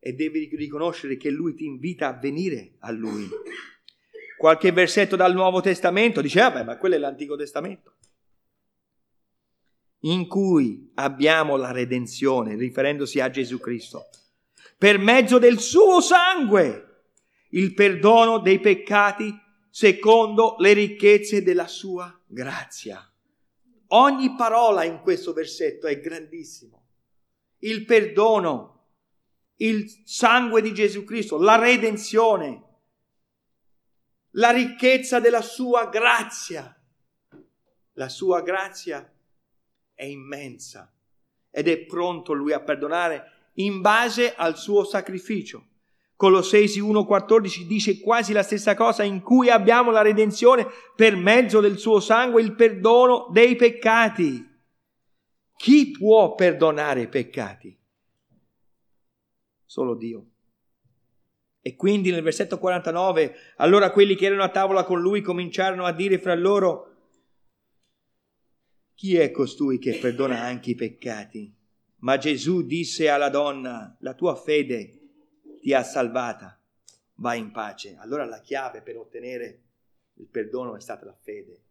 e 0.00 0.14
devi 0.14 0.50
riconoscere 0.56 1.16
che 1.16 1.30
Lui 1.30 1.54
ti 1.54 1.64
invita 1.64 2.08
a 2.08 2.18
venire 2.18 2.74
a 2.80 2.90
Lui. 2.90 3.28
Qualche 4.36 4.72
versetto 4.72 5.14
dal 5.14 5.32
Nuovo 5.32 5.60
Testamento 5.60 6.20
dice, 6.20 6.40
ah 6.40 6.50
beh, 6.50 6.64
ma 6.64 6.76
quello 6.76 6.96
è 6.96 6.98
l'Antico 6.98 7.36
Testamento 7.36 7.92
in 10.00 10.26
cui 10.26 10.90
abbiamo 10.96 11.56
la 11.56 11.70
redenzione, 11.70 12.56
riferendosi 12.56 13.20
a 13.20 13.30
Gesù 13.30 13.58
Cristo 13.58 14.08
per 14.76 14.98
mezzo 14.98 15.38
del 15.38 15.60
suo 15.60 16.00
sangue, 16.00 16.83
il 17.54 17.72
perdono 17.74 18.38
dei 18.38 18.60
peccati 18.60 19.32
secondo 19.70 20.56
le 20.58 20.72
ricchezze 20.72 21.42
della 21.42 21.66
sua 21.66 22.16
grazia. 22.26 23.08
Ogni 23.88 24.34
parola 24.34 24.84
in 24.84 25.00
questo 25.00 25.32
versetto 25.32 25.86
è 25.86 26.00
grandissimo. 26.00 26.82
Il 27.58 27.84
perdono, 27.84 28.88
il 29.56 30.02
sangue 30.04 30.62
di 30.62 30.74
Gesù 30.74 31.04
Cristo, 31.04 31.38
la 31.38 31.56
redenzione, 31.56 32.62
la 34.30 34.50
ricchezza 34.50 35.20
della 35.20 35.42
sua 35.42 35.86
grazia. 35.86 36.76
La 37.92 38.08
sua 38.08 38.42
grazia 38.42 39.08
è 39.94 40.04
immensa 40.04 40.92
ed 41.50 41.68
è 41.68 41.78
pronto 41.84 42.32
lui 42.32 42.52
a 42.52 42.60
perdonare 42.60 43.50
in 43.54 43.80
base 43.80 44.34
al 44.34 44.58
suo 44.58 44.82
sacrificio. 44.82 45.68
Colossesi 46.24 46.80
1,14 46.80 47.66
dice 47.66 48.00
quasi 48.00 48.32
la 48.32 48.42
stessa 48.42 48.74
cosa, 48.74 49.02
in 49.02 49.20
cui 49.20 49.50
abbiamo 49.50 49.90
la 49.90 50.00
redenzione 50.00 50.66
per 50.96 51.16
mezzo 51.16 51.60
del 51.60 51.76
suo 51.76 52.00
sangue, 52.00 52.40
il 52.40 52.54
perdono 52.54 53.28
dei 53.30 53.56
peccati. 53.56 54.42
Chi 55.54 55.90
può 55.90 56.34
perdonare 56.34 57.02
i 57.02 57.08
peccati? 57.08 57.78
Solo 59.66 59.94
Dio. 59.96 60.30
E 61.60 61.76
quindi 61.76 62.10
nel 62.10 62.22
versetto 62.22 62.56
49, 62.56 63.34
allora 63.56 63.90
quelli 63.90 64.14
che 64.14 64.24
erano 64.24 64.44
a 64.44 64.48
tavola 64.48 64.84
con 64.84 65.02
lui 65.02 65.20
cominciarono 65.20 65.84
a 65.84 65.92
dire 65.92 66.18
fra 66.18 66.34
loro, 66.34 66.96
chi 68.94 69.16
è 69.18 69.30
costui 69.30 69.78
che 69.78 69.98
perdona 69.98 70.40
anche 70.40 70.70
i 70.70 70.74
peccati? 70.74 71.54
Ma 71.98 72.16
Gesù 72.16 72.62
disse 72.62 73.10
alla 73.10 73.28
donna, 73.28 73.94
la 74.00 74.14
tua 74.14 74.34
fede 74.34 75.00
ti 75.64 75.72
ha 75.72 75.82
salvata, 75.82 76.60
vai 77.14 77.38
in 77.38 77.50
pace. 77.50 77.96
Allora 77.98 78.26
la 78.26 78.42
chiave 78.42 78.82
per 78.82 78.98
ottenere 78.98 79.62
il 80.16 80.26
perdono 80.26 80.76
è 80.76 80.80
stata 80.80 81.06
la 81.06 81.16
fede. 81.18 81.62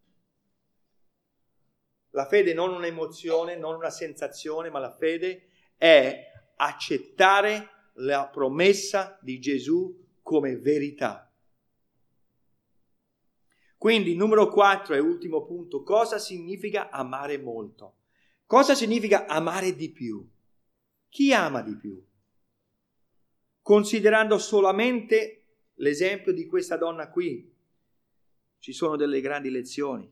La 2.10 2.26
fede 2.26 2.54
non 2.54 2.74
un'emozione, 2.74 3.54
non 3.54 3.76
una 3.76 3.90
sensazione, 3.90 4.68
ma 4.68 4.80
la 4.80 4.92
fede 4.96 5.46
è 5.76 6.26
accettare 6.56 7.92
la 7.98 8.26
promessa 8.26 9.16
di 9.22 9.38
Gesù 9.38 9.96
come 10.22 10.56
verità. 10.56 11.32
Quindi, 13.78 14.16
numero 14.16 14.48
4 14.48 14.96
e 14.96 14.98
ultimo 14.98 15.44
punto, 15.44 15.84
cosa 15.84 16.18
significa 16.18 16.90
amare 16.90 17.38
molto? 17.38 17.98
Cosa 18.44 18.74
significa 18.74 19.26
amare 19.26 19.76
di 19.76 19.92
più? 19.92 20.28
Chi 21.08 21.32
ama 21.32 21.62
di 21.62 21.76
più? 21.76 22.04
Considerando 23.64 24.36
solamente 24.36 25.70
l'esempio 25.76 26.34
di 26.34 26.44
questa 26.44 26.76
donna 26.76 27.08
qui, 27.08 27.50
ci 28.58 28.74
sono 28.74 28.94
delle 28.96 29.22
grandi 29.22 29.48
lezioni. 29.48 30.06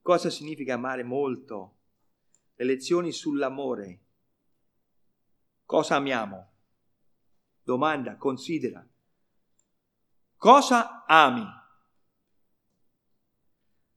Cosa 0.00 0.30
significa 0.30 0.72
amare 0.72 1.02
molto? 1.02 1.76
Le 2.54 2.64
lezioni 2.64 3.12
sull'amore. 3.12 4.00
Cosa 5.66 5.96
amiamo? 5.96 6.52
Domanda, 7.62 8.16
considera. 8.16 8.82
Cosa 10.38 11.04
ami? 11.04 11.44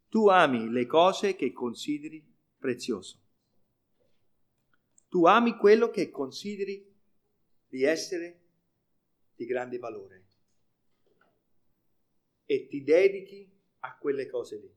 Tu 0.09 0.27
ami 0.27 0.69
le 0.69 0.85
cose 0.85 1.37
che 1.37 1.53
consideri 1.53 2.21
prezioso. 2.57 3.21
Tu 5.07 5.25
ami 5.25 5.55
quello 5.55 5.89
che 5.89 6.09
consideri 6.09 6.86
di 7.67 7.83
essere 7.83 8.41
di 9.35 9.45
grande 9.45 9.77
valore 9.77 10.25
e 12.45 12.67
ti 12.67 12.83
dedichi 12.83 13.51
a 13.79 13.97
quelle 13.97 14.27
cose 14.27 14.57
lì, 14.57 14.73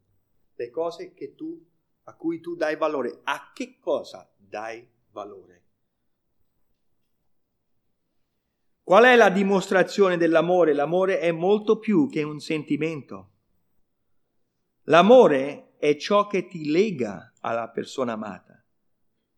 le 0.54 0.70
cose 0.70 1.14
tu, 1.34 1.64
a 2.04 2.16
cui 2.16 2.40
tu 2.40 2.56
dai 2.56 2.76
valore. 2.76 3.20
A 3.24 3.52
che 3.54 3.78
cosa 3.78 4.30
dai 4.36 4.86
valore? 5.12 5.64
Qual 8.82 9.04
è 9.04 9.14
la 9.14 9.30
dimostrazione 9.30 10.16
dell'amore? 10.16 10.72
L'amore 10.72 11.20
è 11.20 11.30
molto 11.30 11.78
più 11.78 12.08
che 12.08 12.24
un 12.24 12.40
sentimento. 12.40 13.30
L'amore 14.84 15.76
è 15.76 15.96
ciò 15.96 16.26
che 16.26 16.46
ti 16.46 16.68
lega 16.68 17.32
alla 17.40 17.68
persona 17.68 18.14
amata. 18.14 18.64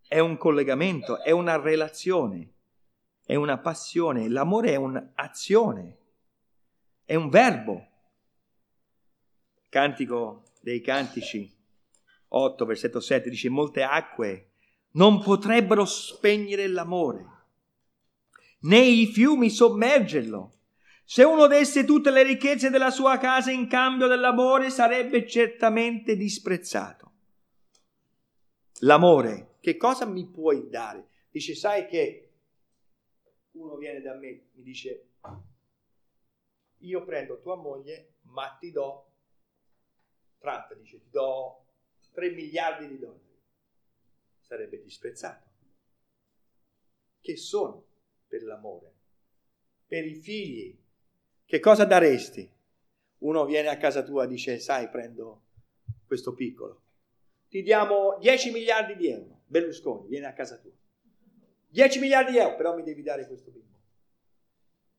È 0.08 0.18
un 0.18 0.38
collegamento, 0.38 1.20
è 1.20 1.30
una 1.30 1.60
relazione, 1.60 2.54
è 3.24 3.34
una 3.34 3.58
passione. 3.58 4.28
L'amore 4.28 4.72
è 4.72 4.76
un'azione, 4.76 5.98
è 7.04 7.14
un 7.14 7.28
verbo. 7.28 7.86
Cantico 9.68 10.44
dei 10.60 10.80
Cantici 10.80 11.50
8, 12.28 12.64
versetto 12.64 13.00
7 13.00 13.30
dice: 13.30 13.48
Molte 13.48 13.82
acque 13.82 14.50
non 14.92 15.22
potrebbero 15.22 15.84
spegnere 15.84 16.66
l'amore 16.66 17.32
né 18.62 18.78
i 18.78 19.06
fiumi 19.06 19.50
sommergerlo. 19.50 20.50
Se 21.04 21.22
uno 21.24 21.46
desse 21.46 21.84
tutte 21.84 22.10
le 22.10 22.22
ricchezze 22.22 22.70
della 22.70 22.90
sua 22.90 23.18
casa 23.18 23.50
in 23.50 23.66
cambio 23.68 24.06
dell'amore, 24.06 24.70
sarebbe 24.70 25.26
certamente 25.26 26.16
disprezzato. 26.16 27.10
L'amore, 28.80 29.56
che 29.60 29.76
cosa 29.76 30.06
mi 30.06 30.26
puoi 30.26 30.68
dare? 30.68 31.08
Dice, 31.30 31.54
sai 31.54 31.86
che 31.86 32.31
uno 33.52 33.76
viene 33.76 34.00
da 34.00 34.14
me, 34.14 34.48
mi 34.52 34.62
dice, 34.62 35.08
io 36.78 37.04
prendo 37.04 37.40
tua 37.40 37.56
moglie, 37.56 38.14
ma 38.22 38.56
ti 38.58 38.70
do, 38.70 39.10
Trump 40.38 40.74
dice, 40.74 41.00
ti 41.00 41.10
do 41.10 41.64
3 42.12 42.30
miliardi 42.30 42.88
di 42.88 42.98
dollari. 42.98 43.40
Sarebbe 44.40 44.82
disprezzato. 44.82 45.50
Che 47.20 47.36
sono? 47.36 47.90
per 48.32 48.42
l'amore. 48.44 48.94
Per 49.86 50.06
i 50.06 50.14
figli, 50.14 50.74
che 51.44 51.60
cosa 51.60 51.84
daresti? 51.84 52.50
Uno 53.18 53.44
viene 53.44 53.68
a 53.68 53.76
casa 53.76 54.02
tua 54.02 54.24
e 54.24 54.28
dice, 54.28 54.58
sai, 54.58 54.88
prendo 54.88 55.42
questo 56.06 56.32
piccolo. 56.32 56.80
Ti 57.50 57.62
diamo 57.62 58.16
10 58.18 58.50
miliardi 58.52 58.96
di 58.96 59.08
euro. 59.08 59.42
Berlusconi 59.44 60.08
viene 60.08 60.26
a 60.26 60.32
casa 60.32 60.56
tua. 60.56 60.72
10 61.72 61.98
miliardi 62.00 62.32
di 62.32 62.38
euro, 62.38 62.56
però 62.56 62.76
mi 62.76 62.82
devi 62.82 63.02
dare 63.02 63.26
questo 63.26 63.50
bimbo. 63.50 63.78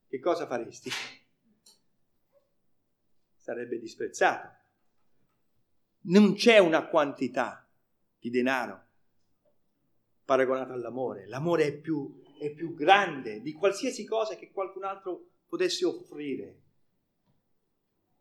Che 0.07 0.19
cosa 0.19 0.47
faresti? 0.47 0.89
Sarebbe 3.35 3.79
disprezzato. 3.79 4.49
Non 6.05 6.33
c'è 6.33 6.57
una 6.57 6.87
quantità 6.87 7.67
di 8.19 8.29
denaro 8.29 8.81
paragonata 10.25 10.73
all'amore. 10.73 11.27
L'amore 11.27 11.65
è 11.65 11.77
più 11.77 12.21
è 12.45 12.51
più 12.51 12.73
grande 12.73 13.41
di 13.41 13.53
qualsiasi 13.53 14.05
cosa 14.05 14.35
che 14.35 14.51
qualcun 14.51 14.83
altro 14.83 15.29
potesse 15.47 15.85
offrire. 15.85 16.61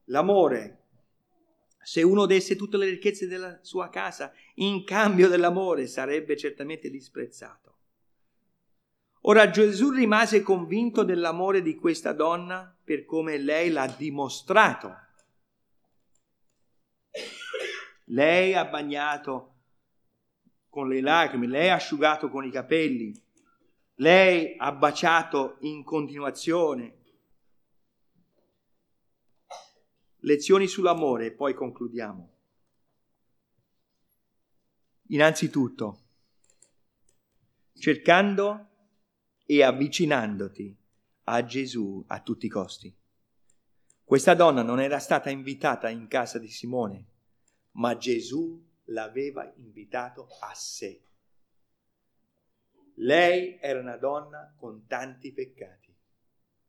L'amore, 0.05 0.84
se 1.82 2.03
uno 2.03 2.26
desse 2.26 2.55
tutte 2.55 2.76
le 2.76 2.88
ricchezze 2.88 3.26
della 3.26 3.59
sua 3.62 3.88
casa 3.88 4.32
in 4.57 4.84
cambio 4.84 5.28
dell'amore, 5.28 5.86
sarebbe 5.86 6.36
certamente 6.36 6.90
disprezzato. 6.90 7.72
Ora 9.25 9.51
Gesù 9.51 9.91
rimase 9.91 10.43
convinto 10.43 11.05
dell'amore 11.05 11.62
di 11.62 11.77
questa 11.77 12.12
donna 12.12 12.77
per 12.83 13.05
come 13.05 13.39
lei 13.39 13.70
l'ha 13.70 13.87
dimostrato. 13.87 14.97
Lei 18.07 18.55
ha 18.55 18.64
bagnato 18.64 19.49
con 20.68 20.89
le 20.89 21.01
lacrime, 21.01 21.47
lei 21.47 21.68
ha 21.68 21.77
asciugato 21.77 22.29
con 22.31 22.45
i 22.45 22.51
capelli, 22.51 23.14
lei 23.97 24.57
ha 24.59 24.73
baciato 24.73 25.59
in 25.61 25.85
continuazione. 25.85 26.97
Lezioni 30.25 30.66
sull'amore 30.66 31.27
e 31.27 31.33
poi 31.33 31.55
concludiamo. 31.55 32.31
Innanzitutto, 35.09 36.01
cercando 37.75 38.70
e 39.55 39.62
avvicinandoti 39.62 40.74
a 41.24 41.44
Gesù 41.44 42.03
a 42.07 42.22
tutti 42.22 42.46
i 42.46 42.48
costi. 42.48 42.90
Questa 44.03 44.32
donna 44.32 44.62
non 44.62 44.80
era 44.80 44.98
stata 44.98 45.28
invitata 45.28 45.90
in 45.90 46.09
casa 46.09 46.38
di 46.38 46.48
Simone, 46.48 47.07
ma 47.72 47.94
Gesù 47.98 48.66
l'aveva 48.84 49.53
invitato 49.57 50.26
a 50.40 50.55
sé. 50.55 51.03
Lei 52.94 53.59
era 53.61 53.78
una 53.78 53.98
donna 53.98 54.55
con 54.57 54.86
tanti 54.86 55.32
peccati. 55.32 55.94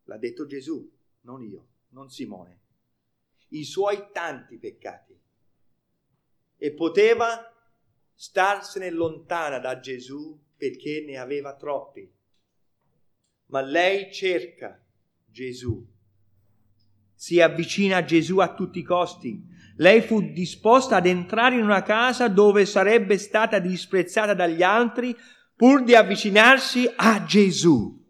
L'ha 0.04 0.18
detto 0.18 0.46
Gesù, 0.46 0.92
non 1.22 1.42
io, 1.42 1.68
non 1.92 2.10
Simone. 2.10 2.60
I 3.50 3.64
suoi 3.64 4.10
tanti 4.12 4.58
peccati. 4.58 5.18
E 6.58 6.72
poteva 6.74 7.50
starsene 8.14 8.90
lontana 8.90 9.60
da 9.60 9.80
Gesù 9.80 10.38
perché 10.58 11.06
ne 11.08 11.18
aveva 11.18 11.56
troppi. 11.56 12.22
Ma 13.48 13.62
lei 13.62 14.12
cerca 14.12 14.82
Gesù. 15.30 15.86
Si 17.14 17.40
avvicina 17.42 17.98
a 17.98 18.04
Gesù 18.04 18.40
a 18.40 18.54
tutti 18.54 18.80
i 18.80 18.84
costi. 18.84 19.42
Lei 19.78 20.02
fu 20.02 20.22
disposta 20.32 20.98
ad 20.98 21.06
entrare 21.06 21.56
in 21.56 21.64
una 21.64 21.84
casa 21.84 22.28
dove 22.28 22.66
sarebbe 22.66 23.18
stata 23.18 23.60
disprezzata 23.60 24.34
dagli 24.34 24.62
altri 24.62 25.16
pur 25.56 25.84
di 25.84 25.96
avvicinarsi 25.96 26.92
a 26.96 27.24
Gesù. 27.26 28.02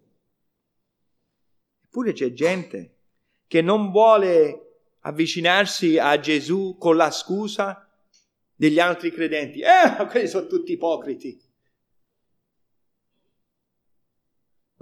Eppure 1.85 2.13
c'è 2.13 2.33
gente 2.33 2.97
che 3.47 3.61
non 3.61 3.91
vuole 3.91 4.63
avvicinarsi 5.01 5.97
a 5.97 6.19
Gesù 6.19 6.75
con 6.79 6.95
la 6.95 7.11
scusa 7.11 7.87
degli 8.55 8.79
altri 8.79 9.11
credenti. 9.11 9.59
Eh, 9.59 10.07
quelli 10.07 10.27
sono 10.27 10.47
tutti 10.47 10.71
ipocriti. 10.71 11.39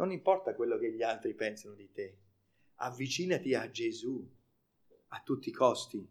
Non 0.01 0.11
importa 0.11 0.55
quello 0.55 0.79
che 0.79 0.91
gli 0.91 1.03
altri 1.03 1.35
pensano 1.35 1.75
di 1.75 1.91
te, 1.91 2.17
avvicinati 2.77 3.53
a 3.53 3.69
Gesù 3.69 4.27
a 5.09 5.21
tutti 5.23 5.49
i 5.49 5.51
costi. 5.51 6.03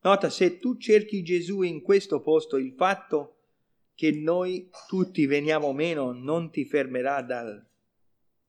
Nota, 0.00 0.28
se 0.28 0.58
tu 0.58 0.76
cerchi 0.76 1.22
Gesù 1.22 1.62
in 1.62 1.82
questo 1.82 2.20
posto, 2.20 2.56
il 2.56 2.72
fatto 2.72 3.42
che 3.94 4.10
noi 4.10 4.70
tutti 4.88 5.24
veniamo 5.26 5.72
meno 5.72 6.10
non 6.10 6.50
ti 6.50 6.64
fermerà 6.64 7.22
dal 7.22 7.64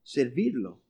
servirlo. 0.02 0.82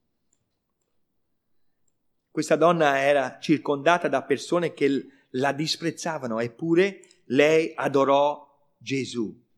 Questa 2.30 2.56
donna 2.56 3.02
era 3.02 3.38
circondata 3.38 4.08
da 4.08 4.24
persone 4.24 4.72
che 4.72 5.08
la 5.32 5.52
disprezzavano, 5.52 6.40
eppure 6.40 7.02
lei 7.26 7.74
adorò 7.76 8.48
Gesù. 8.78 9.50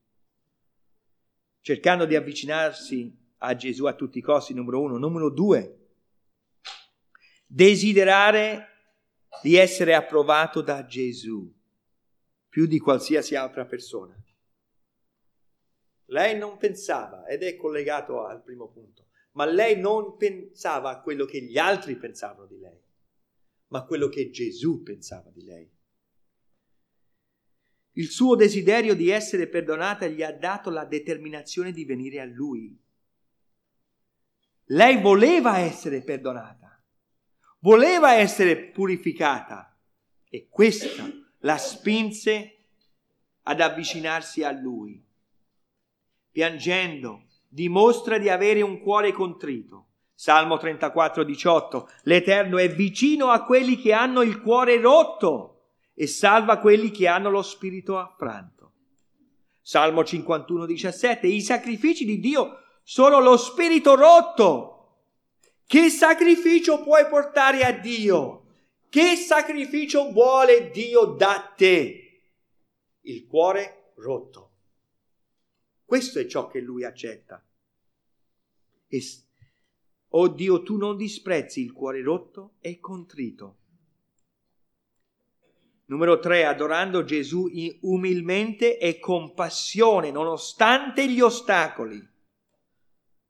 Cercando 1.63 2.05
di 2.05 2.17
avvicinarsi 2.17 3.17
a 3.37 3.55
Gesù 3.55 3.85
a 3.85 3.95
tutti 3.95 4.17
i 4.17 4.21
costi, 4.21 4.53
numero 4.53 4.81
uno. 4.81 4.97
Numero 4.97 5.29
due, 5.29 5.91
desiderare 7.47 8.67
di 9.41 9.55
essere 9.55 9.95
approvato 9.95 10.59
da 10.59 10.85
Gesù 10.85 11.49
più 12.49 12.65
di 12.65 12.79
qualsiasi 12.79 13.35
altra 13.35 13.65
persona. 13.65 14.13
Lei 16.07 16.37
non 16.37 16.57
pensava, 16.57 17.25
ed 17.27 17.43
è 17.43 17.55
collegato 17.55 18.25
al 18.25 18.43
primo 18.43 18.67
punto, 18.67 19.07
ma 19.31 19.45
lei 19.45 19.79
non 19.79 20.17
pensava 20.17 20.89
a 20.89 21.01
quello 21.01 21.23
che 21.23 21.41
gli 21.43 21.57
altri 21.57 21.95
pensavano 21.95 22.45
di 22.45 22.59
lei, 22.59 22.77
ma 23.67 23.79
a 23.79 23.85
quello 23.85 24.09
che 24.09 24.29
Gesù 24.31 24.83
pensava 24.83 25.29
di 25.29 25.45
lei. 25.45 25.71
Il 27.93 28.09
suo 28.09 28.35
desiderio 28.35 28.95
di 28.95 29.09
essere 29.09 29.47
perdonata 29.47 30.07
gli 30.07 30.23
ha 30.23 30.31
dato 30.31 30.71
la 30.71 30.85
determinazione 30.85 31.71
di 31.71 31.85
venire 31.85 32.19
a 32.19 32.25
lui. 32.25 32.75
Lei 34.67 34.99
voleva 34.99 35.59
essere 35.59 36.01
perdonata, 36.01 36.81
voleva 37.59 38.13
essere 38.13 38.57
purificata 38.57 39.77
e 40.27 40.47
questa 40.49 41.07
la 41.39 41.57
spinse 41.57 42.57
ad 43.43 43.61
avvicinarsi 43.61 44.43
a 44.43 44.51
lui. 44.51 45.03
Piangendo, 46.31 47.25
dimostra 47.47 48.17
di 48.17 48.29
avere 48.29 48.63
un 48.63 48.81
cuore 48.81 49.11
contrito. 49.11 49.89
Salmo 50.15 50.57
34, 50.57 51.23
18. 51.23 51.89
L'Eterno 52.03 52.57
è 52.57 52.73
vicino 52.73 53.29
a 53.29 53.43
quelli 53.43 53.79
che 53.79 53.93
hanno 53.93 54.23
il 54.23 54.41
cuore 54.41 54.79
rotto 54.79 55.52
e 55.93 56.07
salva 56.07 56.57
quelli 56.57 56.91
che 56.91 57.07
hanno 57.07 57.29
lo 57.29 57.41
spirito 57.41 57.97
affranto. 57.97 58.71
Salmo 59.61 60.03
51, 60.03 60.65
17. 60.65 61.27
I 61.27 61.41
sacrifici 61.41 62.05
di 62.05 62.19
Dio 62.19 62.59
sono 62.83 63.19
lo 63.19 63.37
spirito 63.37 63.95
rotto. 63.95 64.69
Che 65.65 65.89
sacrificio 65.89 66.83
puoi 66.83 67.07
portare 67.07 67.63
a 67.63 67.71
Dio? 67.71 68.41
Che 68.89 69.15
sacrificio 69.15 70.11
vuole 70.11 70.69
Dio 70.71 71.05
da 71.05 71.53
te? 71.55 72.21
Il 73.01 73.25
cuore 73.25 73.93
rotto. 73.95 74.51
Questo 75.85 76.19
è 76.19 76.25
ciò 76.25 76.47
che 76.47 76.59
lui 76.59 76.83
accetta. 76.83 77.43
E, 78.87 79.01
oh 80.09 80.27
Dio, 80.27 80.61
tu 80.63 80.77
non 80.77 80.97
disprezzi 80.97 81.61
il 81.61 81.71
cuore 81.71 82.01
rotto 82.01 82.55
e 82.59 82.79
contrito 82.79 83.61
Numero 85.85 86.19
tre, 86.19 86.45
adorando 86.45 87.03
Gesù 87.03 87.49
umilmente 87.81 88.77
e 88.79 88.99
con 88.99 89.33
passione, 89.33 90.11
nonostante 90.11 91.09
gli 91.09 91.19
ostacoli. 91.19 92.01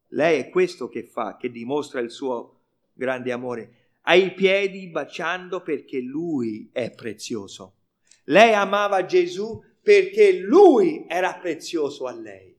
Lei 0.10 0.40
è 0.40 0.50
questo 0.50 0.88
che 0.88 1.04
fa, 1.04 1.38
che 1.38 1.50
dimostra 1.50 2.00
il 2.00 2.12
suo 2.12 2.62
grande 2.94 3.32
amore. 3.32 3.78
Ai 4.02 4.34
piedi 4.34 4.88
baciando 4.90 5.62
perché 5.62 6.00
lui 6.00 6.70
è 6.72 6.92
prezioso. 6.92 7.78
Lei 8.26 8.54
amava 8.54 9.06
Gesù 9.06 9.62
perché 9.82 10.40
lui 10.40 11.06
era 11.08 11.34
prezioso 11.36 12.06
a 12.06 12.14
lei. 12.14 12.56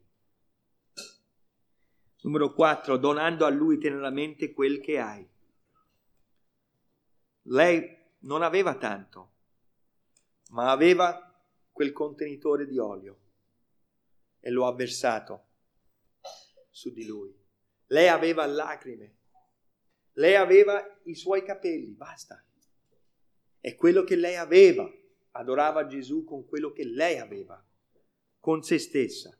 Numero 2.23 2.53
4, 2.53 2.97
donando 2.97 3.45
a 3.45 3.51
lui 3.51 3.79
teneramente 3.79 4.53
quel 4.53 4.81
che 4.81 4.99
hai. 4.99 5.27
Lei 7.43 7.97
non 8.21 8.43
aveva 8.43 8.75
tanto, 8.77 9.34
ma 10.51 10.71
aveva 10.71 11.33
quel 11.71 11.93
contenitore 11.93 12.67
di 12.67 12.79
olio 12.79 13.19
e 14.41 14.51
lo 14.51 14.67
ha 14.67 14.75
versato 14.75 15.47
su 16.71 16.93
di 16.93 17.05
lui. 17.07 17.35
Lei 17.87 18.09
aveva 18.09 18.47
lacrime, 18.47 19.17
lei 20.15 20.37
aveva 20.37 20.83
i 21.05 21.15
suoi 21.15 21.43
capelli, 21.43 21.93
basta. 21.93 22.45
È 23.59 23.75
quello 23.75 24.05
che 24.05 24.17
lei 24.17 24.37
aveva. 24.37 24.91
Adorava 25.37 25.87
Gesù 25.87 26.25
con 26.25 26.47
quello 26.47 26.71
che 26.71 26.85
lei 26.85 27.19
aveva, 27.19 27.63
con 28.39 28.63
se 28.63 28.79
stessa. 28.79 29.37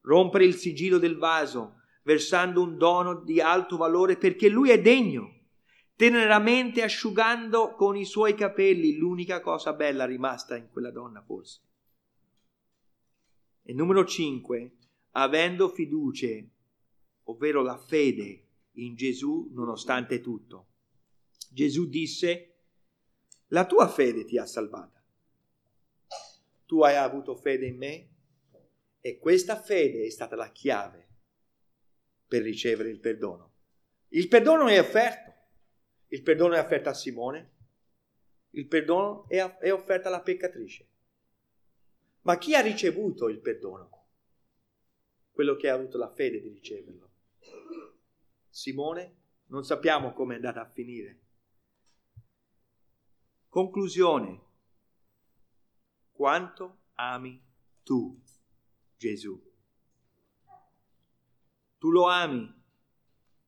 Rompere 0.00 0.44
il 0.44 0.54
sigillo 0.54 0.98
del 0.98 1.16
vaso, 1.16 1.82
versando 2.02 2.62
un 2.62 2.76
dono 2.76 3.22
di 3.22 3.40
alto 3.40 3.76
valore 3.76 4.16
perché 4.16 4.48
lui 4.48 4.70
è 4.70 4.80
degno 4.80 5.33
teneramente 5.96 6.82
asciugando 6.82 7.74
con 7.74 7.96
i 7.96 8.04
suoi 8.04 8.34
capelli 8.34 8.96
l'unica 8.96 9.40
cosa 9.40 9.72
bella 9.72 10.04
rimasta 10.04 10.56
in 10.56 10.68
quella 10.70 10.90
donna 10.90 11.22
forse. 11.22 11.60
E 13.62 13.72
numero 13.72 14.04
5, 14.04 14.76
avendo 15.12 15.68
fiducia, 15.68 16.42
ovvero 17.24 17.62
la 17.62 17.78
fede 17.78 18.46
in 18.72 18.94
Gesù 18.94 19.50
nonostante 19.52 20.20
tutto. 20.20 20.68
Gesù 21.50 21.88
disse, 21.88 22.54
la 23.48 23.64
tua 23.64 23.88
fede 23.88 24.24
ti 24.24 24.36
ha 24.38 24.46
salvata. 24.46 25.02
Tu 26.66 26.82
hai 26.82 26.96
avuto 26.96 27.36
fede 27.36 27.66
in 27.66 27.76
me 27.76 28.08
e 29.00 29.18
questa 29.18 29.60
fede 29.60 30.04
è 30.04 30.10
stata 30.10 30.34
la 30.34 30.50
chiave 30.50 31.08
per 32.26 32.42
ricevere 32.42 32.90
il 32.90 32.98
perdono. 32.98 33.52
Il 34.08 34.28
perdono 34.28 34.66
è 34.66 34.80
offerto. 34.80 35.33
Il 36.14 36.22
perdono 36.22 36.54
è 36.54 36.60
offerto 36.60 36.90
a 36.90 36.94
Simone, 36.94 37.50
il 38.50 38.68
perdono 38.68 39.28
è, 39.28 39.38
è 39.58 39.72
offerto 39.72 40.06
alla 40.06 40.20
peccatrice. 40.20 40.88
Ma 42.20 42.38
chi 42.38 42.54
ha 42.54 42.60
ricevuto 42.60 43.28
il 43.28 43.40
perdono? 43.40 44.06
Quello 45.32 45.56
che 45.56 45.68
ha 45.68 45.74
avuto 45.74 45.98
la 45.98 46.08
fede 46.08 46.40
di 46.40 46.50
riceverlo. 46.50 47.10
Simone, 48.48 49.16
non 49.46 49.64
sappiamo 49.64 50.12
come 50.12 50.34
è 50.34 50.36
andata 50.36 50.60
a 50.60 50.70
finire. 50.70 51.20
Conclusione. 53.48 54.40
Quanto 56.12 56.82
ami 56.94 57.42
tu 57.82 58.22
Gesù? 58.96 59.52
Tu 61.78 61.90
lo 61.90 62.06
ami 62.06 62.62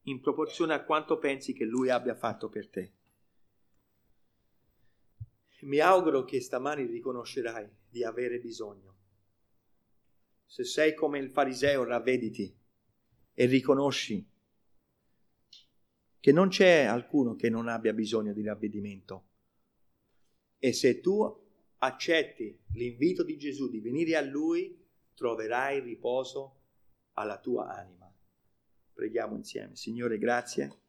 in 0.08 0.20
proporzione 0.20 0.74
a 0.74 0.84
quanto 0.84 1.18
pensi 1.18 1.52
che 1.52 1.64
Lui 1.64 1.90
abbia 1.90 2.14
fatto 2.14 2.48
per 2.48 2.68
te. 2.68 2.92
Mi 5.60 5.78
auguro 5.78 6.24
che 6.24 6.40
stamani 6.40 6.84
riconoscerai 6.84 7.68
di 7.88 8.04
avere 8.04 8.38
bisogno. 8.38 8.94
Se 10.44 10.64
sei 10.64 10.94
come 10.94 11.18
il 11.18 11.30
fariseo, 11.30 11.82
ravvediti 11.82 12.56
e 13.34 13.46
riconosci 13.46 14.24
che 16.20 16.32
non 16.32 16.48
c'è 16.48 16.84
alcuno 16.84 17.34
che 17.34 17.50
non 17.50 17.68
abbia 17.68 17.92
bisogno 17.92 18.32
di 18.32 18.42
ravvedimento. 18.42 19.28
E 20.58 20.72
se 20.72 21.00
tu 21.00 21.20
accetti 21.78 22.64
l'invito 22.72 23.24
di 23.24 23.36
Gesù 23.36 23.68
di 23.68 23.80
venire 23.80 24.16
a 24.16 24.22
Lui, 24.22 24.84
troverai 25.14 25.80
riposo 25.80 26.62
alla 27.12 27.40
tua 27.40 27.74
anima. 27.74 28.05
Preghiamo 28.96 29.36
insieme. 29.36 29.76
Signore, 29.76 30.16
grazie 30.16 30.85